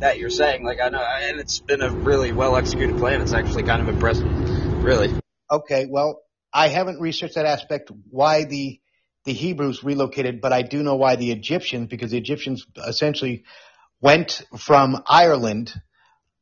[0.00, 0.64] that you're saying.
[0.64, 3.20] Like I know, and it's been a really well executed plan.
[3.20, 4.26] It's actually kind of impressive,
[4.82, 5.14] really.
[5.50, 6.22] Okay, well,
[6.52, 7.90] I haven't researched that aspect.
[8.10, 8.80] Why the
[9.24, 13.44] the Hebrews relocated, but I do know why the Egyptians, because the Egyptians essentially
[14.00, 15.72] went from Ireland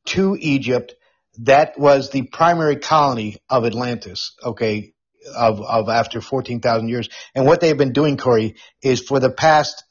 [0.07, 0.94] to Egypt.
[1.40, 4.94] That was the primary colony of Atlantis, okay,
[5.34, 7.09] of, of after 14,000 years.
[7.34, 9.82] And what they've been doing, Corey, is for the past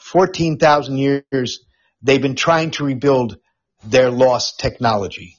[0.00, 1.60] 14,000 years,
[2.00, 3.36] they've been trying to rebuild
[3.84, 5.36] their lost technology.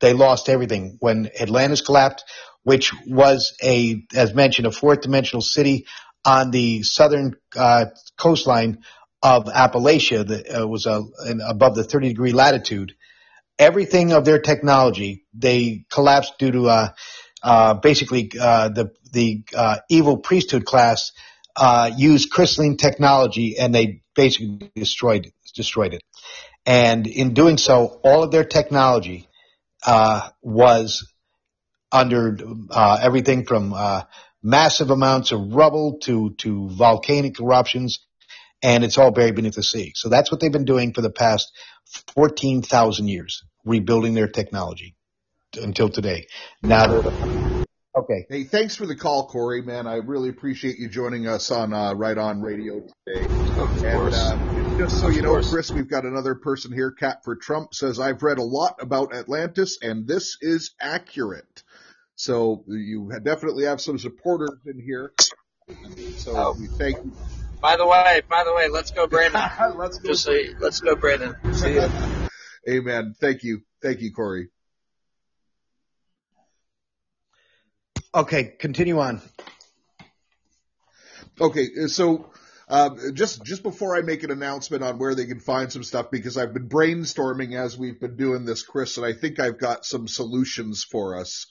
[0.00, 2.26] They lost everything when Atlantis collapsed,
[2.66, 5.86] which was a, as mentioned, a fourth dimensional city
[6.24, 7.84] on the southern uh,
[8.18, 8.82] coastline
[9.22, 11.02] of Appalachia that uh, was uh,
[11.48, 12.96] above the 30 degree latitude.
[13.56, 16.88] Everything of their technology they collapsed due to uh,
[17.40, 19.44] uh, basically uh, the the
[19.88, 21.12] evil priesthood class
[21.96, 26.02] used crystalline technology and they basically destroyed destroyed it.
[26.66, 29.28] And in doing so, all of their technology
[30.42, 31.06] was
[31.92, 32.36] under
[33.00, 33.74] everything from
[34.42, 37.98] massive amounts of rubble to, to volcanic eruptions,
[38.62, 39.92] and it's all buried beneath the sea.
[39.94, 41.52] So that's what they've been doing for the past
[42.14, 44.94] 14,000 years, rebuilding their technology
[45.60, 46.26] until today.
[46.62, 47.02] Now,
[47.96, 48.26] okay.
[48.28, 49.62] Hey, thanks for the call, Corey.
[49.62, 53.24] Man, I really appreciate you joining us on uh, Right On Radio today.
[53.24, 54.14] Of and, course.
[54.16, 55.40] Uh, just so you know.
[55.40, 56.90] Chris, we've got another person here.
[56.90, 61.62] Cat for Trump says, "I've read a lot about Atlantis, and this is accurate."
[62.16, 65.12] So you definitely have some supporters in here.
[66.16, 66.56] So oh.
[66.58, 67.12] we thank you.
[67.60, 69.42] By the way, by the way, let's go, Brandon.
[69.76, 70.08] let's go.
[70.08, 71.36] Just say, let's go, Brandon.
[71.52, 71.88] See you.
[72.68, 73.14] Amen.
[73.20, 73.62] Thank you.
[73.82, 74.48] Thank you, Corey.
[78.14, 79.20] Okay, continue on.
[81.38, 82.30] Okay, so
[82.66, 86.10] uh, just just before I make an announcement on where they can find some stuff,
[86.10, 89.84] because I've been brainstorming as we've been doing this, Chris, and I think I've got
[89.84, 91.46] some solutions for us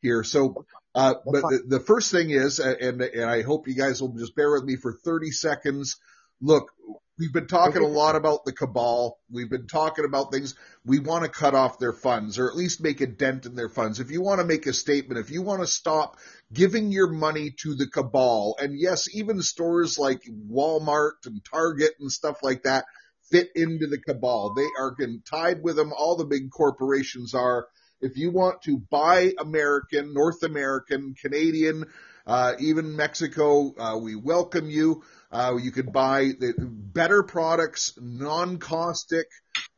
[0.00, 0.22] here.
[0.24, 0.64] So,
[0.94, 4.34] uh, but the, the, first thing is, and, and I hope you guys will just
[4.34, 5.96] bear with me for 30 seconds.
[6.40, 6.72] Look,
[7.18, 9.18] we've been talking a lot about the cabal.
[9.30, 10.54] We've been talking about things.
[10.84, 13.68] We want to cut off their funds or at least make a dent in their
[13.68, 14.00] funds.
[14.00, 16.16] If you want to make a statement, if you want to stop
[16.52, 22.10] giving your money to the cabal, and yes, even stores like Walmart and Target and
[22.10, 22.86] stuff like that
[23.30, 24.54] fit into the cabal.
[24.54, 25.92] They are tied with them.
[25.96, 27.68] All the big corporations are.
[28.00, 31.84] If you want to buy American, North American, Canadian,
[32.26, 35.02] uh, even Mexico, uh, we welcome you.
[35.30, 39.26] Uh, you can buy the better products, non-caustic,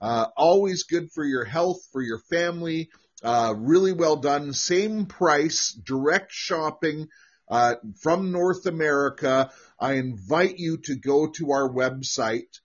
[0.01, 2.91] uh, always good for your health, for your family.
[3.25, 4.53] Uh, really well done.
[4.53, 7.09] Same price, direct shopping
[7.49, 9.51] uh, from North America.
[9.79, 12.59] I invite you to go to our website,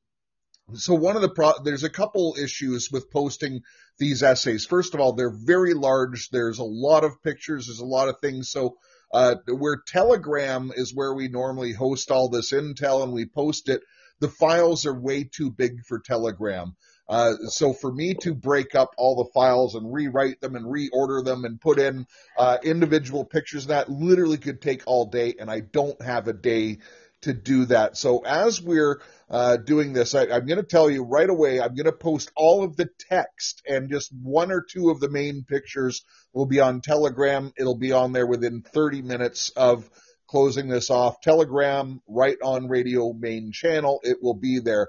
[0.75, 3.61] so one of the pro- there's a couple issues with posting
[3.97, 4.65] these essays.
[4.65, 6.29] First of all, they're very large.
[6.29, 7.67] There's a lot of pictures.
[7.67, 8.49] There's a lot of things.
[8.49, 8.77] So
[9.13, 13.81] uh, where Telegram is where we normally host all this intel and we post it,
[14.19, 16.75] the files are way too big for Telegram.
[17.09, 21.25] Uh, so for me to break up all the files and rewrite them and reorder
[21.25, 22.05] them and put in
[22.37, 26.77] uh, individual pictures, that literally could take all day, and I don't have a day
[27.21, 27.97] to do that.
[27.97, 31.59] So as we're uh, doing this, I, am going to tell you right away.
[31.59, 35.09] I'm going to post all of the text and just one or two of the
[35.09, 36.03] main pictures
[36.33, 37.53] will be on Telegram.
[37.57, 39.89] It'll be on there within 30 minutes of
[40.27, 41.21] closing this off.
[41.21, 43.99] Telegram, right on radio main channel.
[44.03, 44.87] It will be there.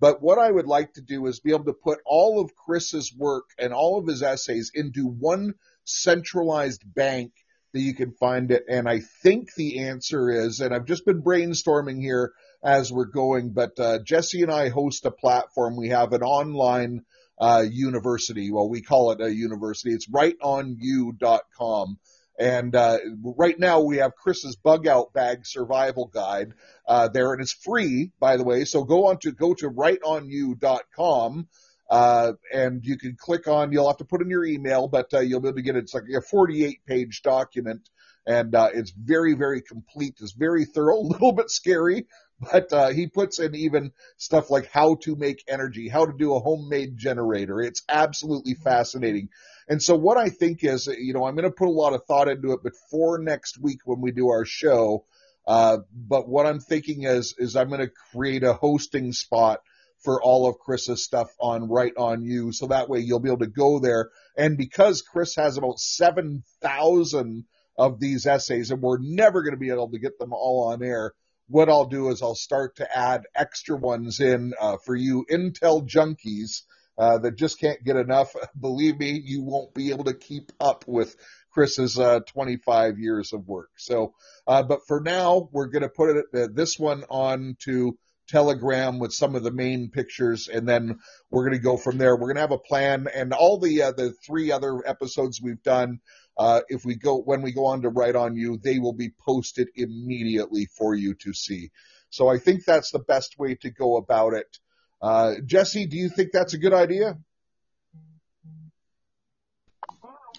[0.00, 3.14] But what I would like to do is be able to put all of Chris's
[3.16, 5.54] work and all of his essays into one
[5.84, 7.32] centralized bank
[7.74, 8.64] that you can find it.
[8.68, 12.32] And I think the answer is, and I've just been brainstorming here
[12.62, 15.76] as we're going, but uh, Jesse and I host a platform.
[15.76, 17.02] We have an online
[17.38, 18.50] uh, university.
[18.50, 19.92] Well, we call it a university.
[19.92, 21.98] It's rightonyou.com.
[22.38, 26.54] And uh, right now we have Chris's bug out bag survival guide
[26.88, 28.64] uh, there, and it's free, by the way.
[28.64, 31.48] So go on to go to rightonyou.com
[31.90, 35.20] uh, and you can click on, you'll have to put in your email, but uh,
[35.20, 35.84] you'll be able to get it.
[35.84, 37.88] It's like a 48 page document
[38.26, 40.16] and uh, it's very, very complete.
[40.20, 42.06] It's very thorough, a little bit scary,
[42.40, 46.34] but uh, he puts in even stuff like how to make energy, how to do
[46.34, 47.60] a homemade generator.
[47.60, 49.28] It's absolutely fascinating.
[49.68, 52.04] And so what I think is, you know, I'm going to put a lot of
[52.04, 55.04] thought into it before next week when we do our show.
[55.46, 59.60] Uh, but what I'm thinking is, is I'm going to create a hosting spot
[60.04, 62.52] for all of Chris's stuff on Right On You.
[62.52, 64.10] So that way you'll be able to go there.
[64.36, 67.44] And because Chris has about 7,000
[67.76, 70.82] of these essays and we're never going to be able to get them all on
[70.82, 71.12] air,
[71.48, 75.86] what I'll do is I'll start to add extra ones in uh, for you Intel
[75.86, 76.62] junkies
[76.96, 78.34] uh, that just can't get enough.
[78.60, 81.16] Believe me, you won't be able to keep up with
[81.50, 83.70] Chris's uh, 25 years of work.
[83.76, 84.14] So,
[84.46, 87.96] uh, but for now, we're going to put it, uh, this one on to
[88.28, 90.98] Telegram with some of the main pictures, and then
[91.30, 92.14] we're going to go from there.
[92.14, 95.62] We're going to have a plan, and all the uh, the three other episodes we've
[95.62, 96.00] done.
[96.36, 99.12] Uh, if we go when we go on to Right On You, they will be
[99.24, 101.70] posted immediately for you to see.
[102.10, 104.58] So I think that's the best way to go about it.
[105.02, 107.18] Uh, Jesse, do you think that's a good idea?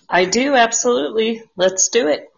[0.10, 1.44] I do absolutely.
[1.56, 2.30] Let's do it.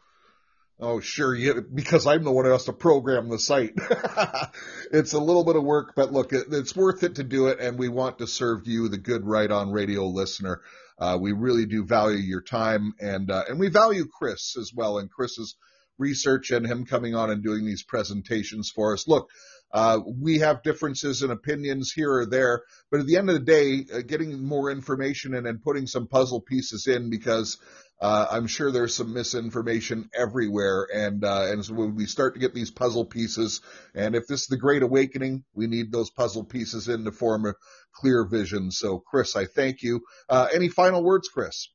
[0.79, 1.33] Oh, sure.
[1.33, 3.73] Yeah, because I'm the one who has to program the site.
[4.91, 7.59] it's a little bit of work, but look, it, it's worth it to do it.
[7.59, 10.61] And we want to serve you, the good right on radio listener.
[10.99, 14.99] Uh, we really do value your time and, uh, and we value Chris as well
[14.99, 15.55] and Chris's
[15.97, 19.07] research and him coming on and doing these presentations for us.
[19.07, 19.29] Look,
[19.77, 23.45] uh, we have differences in opinions here or there, but at the end of the
[23.45, 27.59] day, uh, getting more information in and putting some puzzle pieces in because
[28.01, 32.39] uh, I'm sure there's some misinformation everywhere, and uh, and so when we start to
[32.39, 33.61] get these puzzle pieces,
[33.93, 37.45] and if this is the Great Awakening, we need those puzzle pieces in to form
[37.45, 37.53] a
[37.93, 38.71] clear vision.
[38.71, 40.01] So, Chris, I thank you.
[40.27, 41.69] Uh, any final words, Chris?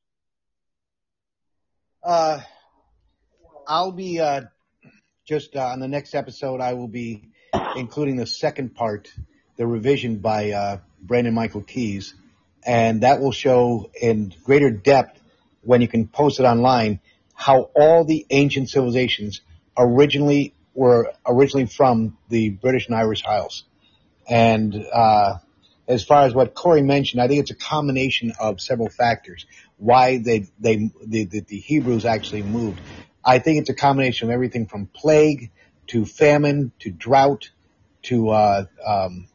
[2.05, 4.19] I'll be
[5.25, 6.59] just on the next episode.
[6.59, 7.29] I will be
[7.75, 9.11] including the second part,
[9.57, 12.13] the revision by uh, Brandon Michael Keys,
[12.65, 15.19] and that will show in greater depth
[15.61, 16.99] when you can post it online,
[17.33, 19.41] how all the ancient civilizations
[19.77, 23.63] originally were originally from the British and Irish Isles.
[24.27, 25.37] And uh,
[25.87, 29.45] as far as what Corey mentioned, I think it's a combination of several factors
[29.77, 32.79] why they they the, the, the Hebrews actually moved.
[33.25, 35.51] I think it's a combination of everything from plague
[35.87, 37.49] to famine to drought
[38.03, 39.27] to uh, um,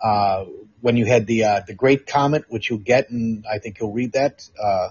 [0.00, 0.44] uh,
[0.80, 3.92] when you had the uh, the Great Comet, which you'll get, and I think you'll
[3.92, 4.88] read that, uh,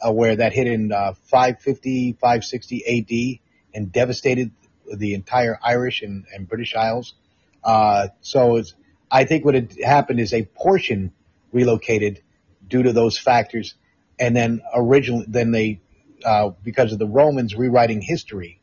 [0.00, 4.50] uh, where that hit in uh, 550, 560 AD and devastated
[4.92, 7.14] the entire Irish and, and British Isles.
[7.62, 8.62] Uh, so
[9.10, 11.12] I think what had happened is a portion
[11.52, 12.22] relocated
[12.66, 13.74] due to those factors,
[14.18, 15.80] and then originally, then they,
[16.24, 18.60] uh, because of the Romans rewriting history,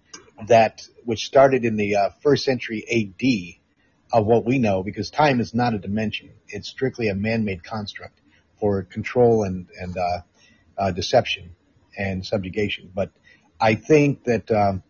[0.47, 3.64] that which started in the uh, first century AD
[4.15, 8.21] of what we know, because time is not a dimension; it's strictly a man-made construct
[8.61, 10.21] for control and and uh,
[10.77, 11.53] uh, deception
[11.97, 12.89] and subjugation.
[12.95, 13.11] But
[13.59, 14.83] I think that um,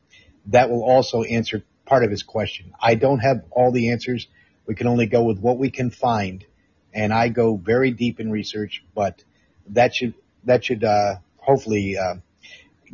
[0.46, 2.74] that will also answer part of his question.
[2.80, 4.28] I don't have all the answers.
[4.68, 6.46] We can only go with what we can find,
[6.94, 8.84] and I go very deep in research.
[8.94, 9.24] But
[9.70, 12.18] that should that should uh, hopefully uh,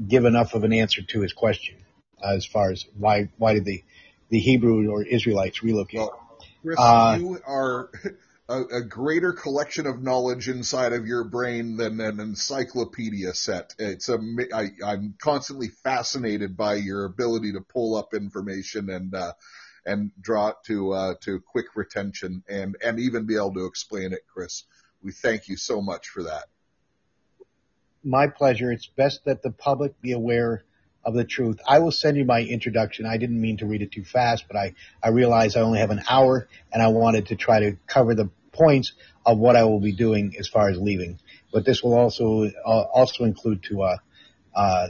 [0.08, 1.76] give enough of an answer to his question
[2.24, 3.84] uh, as far as why why did the
[4.32, 6.00] the Hebrew or Israelites relocate.
[6.00, 6.21] Well,
[6.62, 7.90] Chris, uh, you are
[8.48, 13.74] a, a, greater collection of knowledge inside of your brain than an encyclopedia set.
[13.80, 14.20] It's a,
[14.54, 19.34] I, I'm constantly fascinated by your ability to pull up information and, uh,
[19.86, 24.14] and draw it to, uh, to quick retention and, and even be able to explain
[24.14, 24.64] it, Chris.
[25.02, 26.46] We thank you so much for that.
[28.04, 28.72] My pleasure.
[28.72, 30.64] It's best that the public be aware
[31.04, 31.60] of the truth.
[31.68, 33.06] I will send you my introduction.
[33.06, 35.92] I didn't mean to read it too fast, but I, I realized I only have
[35.92, 38.94] an hour and I wanted to try to cover the points
[39.26, 41.20] of what I will be doing as far as leaving.
[41.52, 43.98] But this will also uh, also include to uh,
[44.56, 44.88] uh,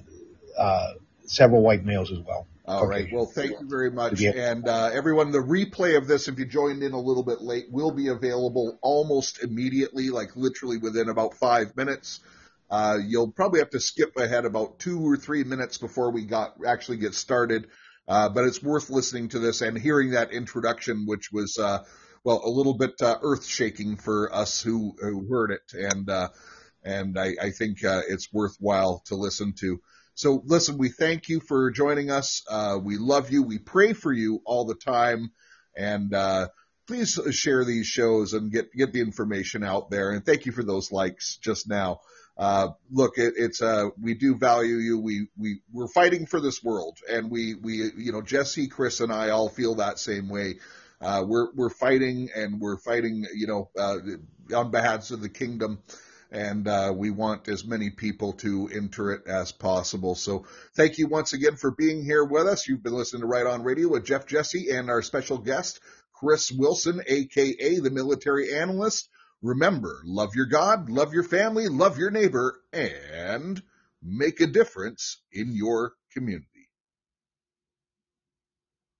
[0.57, 0.93] uh,
[1.25, 2.47] several white males as well.
[2.65, 3.03] All okay.
[3.03, 3.07] right.
[3.11, 4.21] Well, thank you very much.
[4.21, 7.65] And uh, everyone, the replay of this, if you joined in a little bit late,
[7.71, 12.19] will be available almost immediately, like literally within about five minutes.
[12.71, 16.53] Uh, you'll probably have to skip ahead about two or three minutes before we got
[16.65, 17.67] actually get started.
[18.07, 21.83] Uh, but it's worth listening to this and hearing that introduction, which was uh,
[22.23, 26.29] well, a little bit uh, earth shaking for us who, who heard it, and uh,
[26.83, 29.81] and I, I think uh, it's worthwhile to listen to.
[30.13, 32.43] So listen, we thank you for joining us.
[32.81, 33.43] We love you.
[33.43, 35.31] We pray for you all the time,
[35.75, 36.13] and
[36.87, 40.11] please share these shows and get get the information out there.
[40.11, 41.99] And thank you for those likes just now.
[42.37, 44.99] Uh, look, it, it's uh, we do value you.
[44.99, 49.11] We we we're fighting for this world, and we we you know Jesse, Chris, and
[49.11, 50.55] I all feel that same way.
[51.01, 53.97] Uh, we're we're fighting and we're fighting, you know, uh,
[54.55, 55.79] on behalf of the kingdom,
[56.31, 60.13] and uh, we want as many people to enter it as possible.
[60.13, 60.45] So
[60.75, 62.67] thank you once again for being here with us.
[62.67, 65.79] You've been listening to Right On Radio with Jeff Jesse and our special guest
[66.13, 69.09] Chris Wilson, aka the military analyst.
[69.41, 73.61] Remember, love your God, love your family, love your neighbor, and
[74.03, 76.50] make a difference in your community.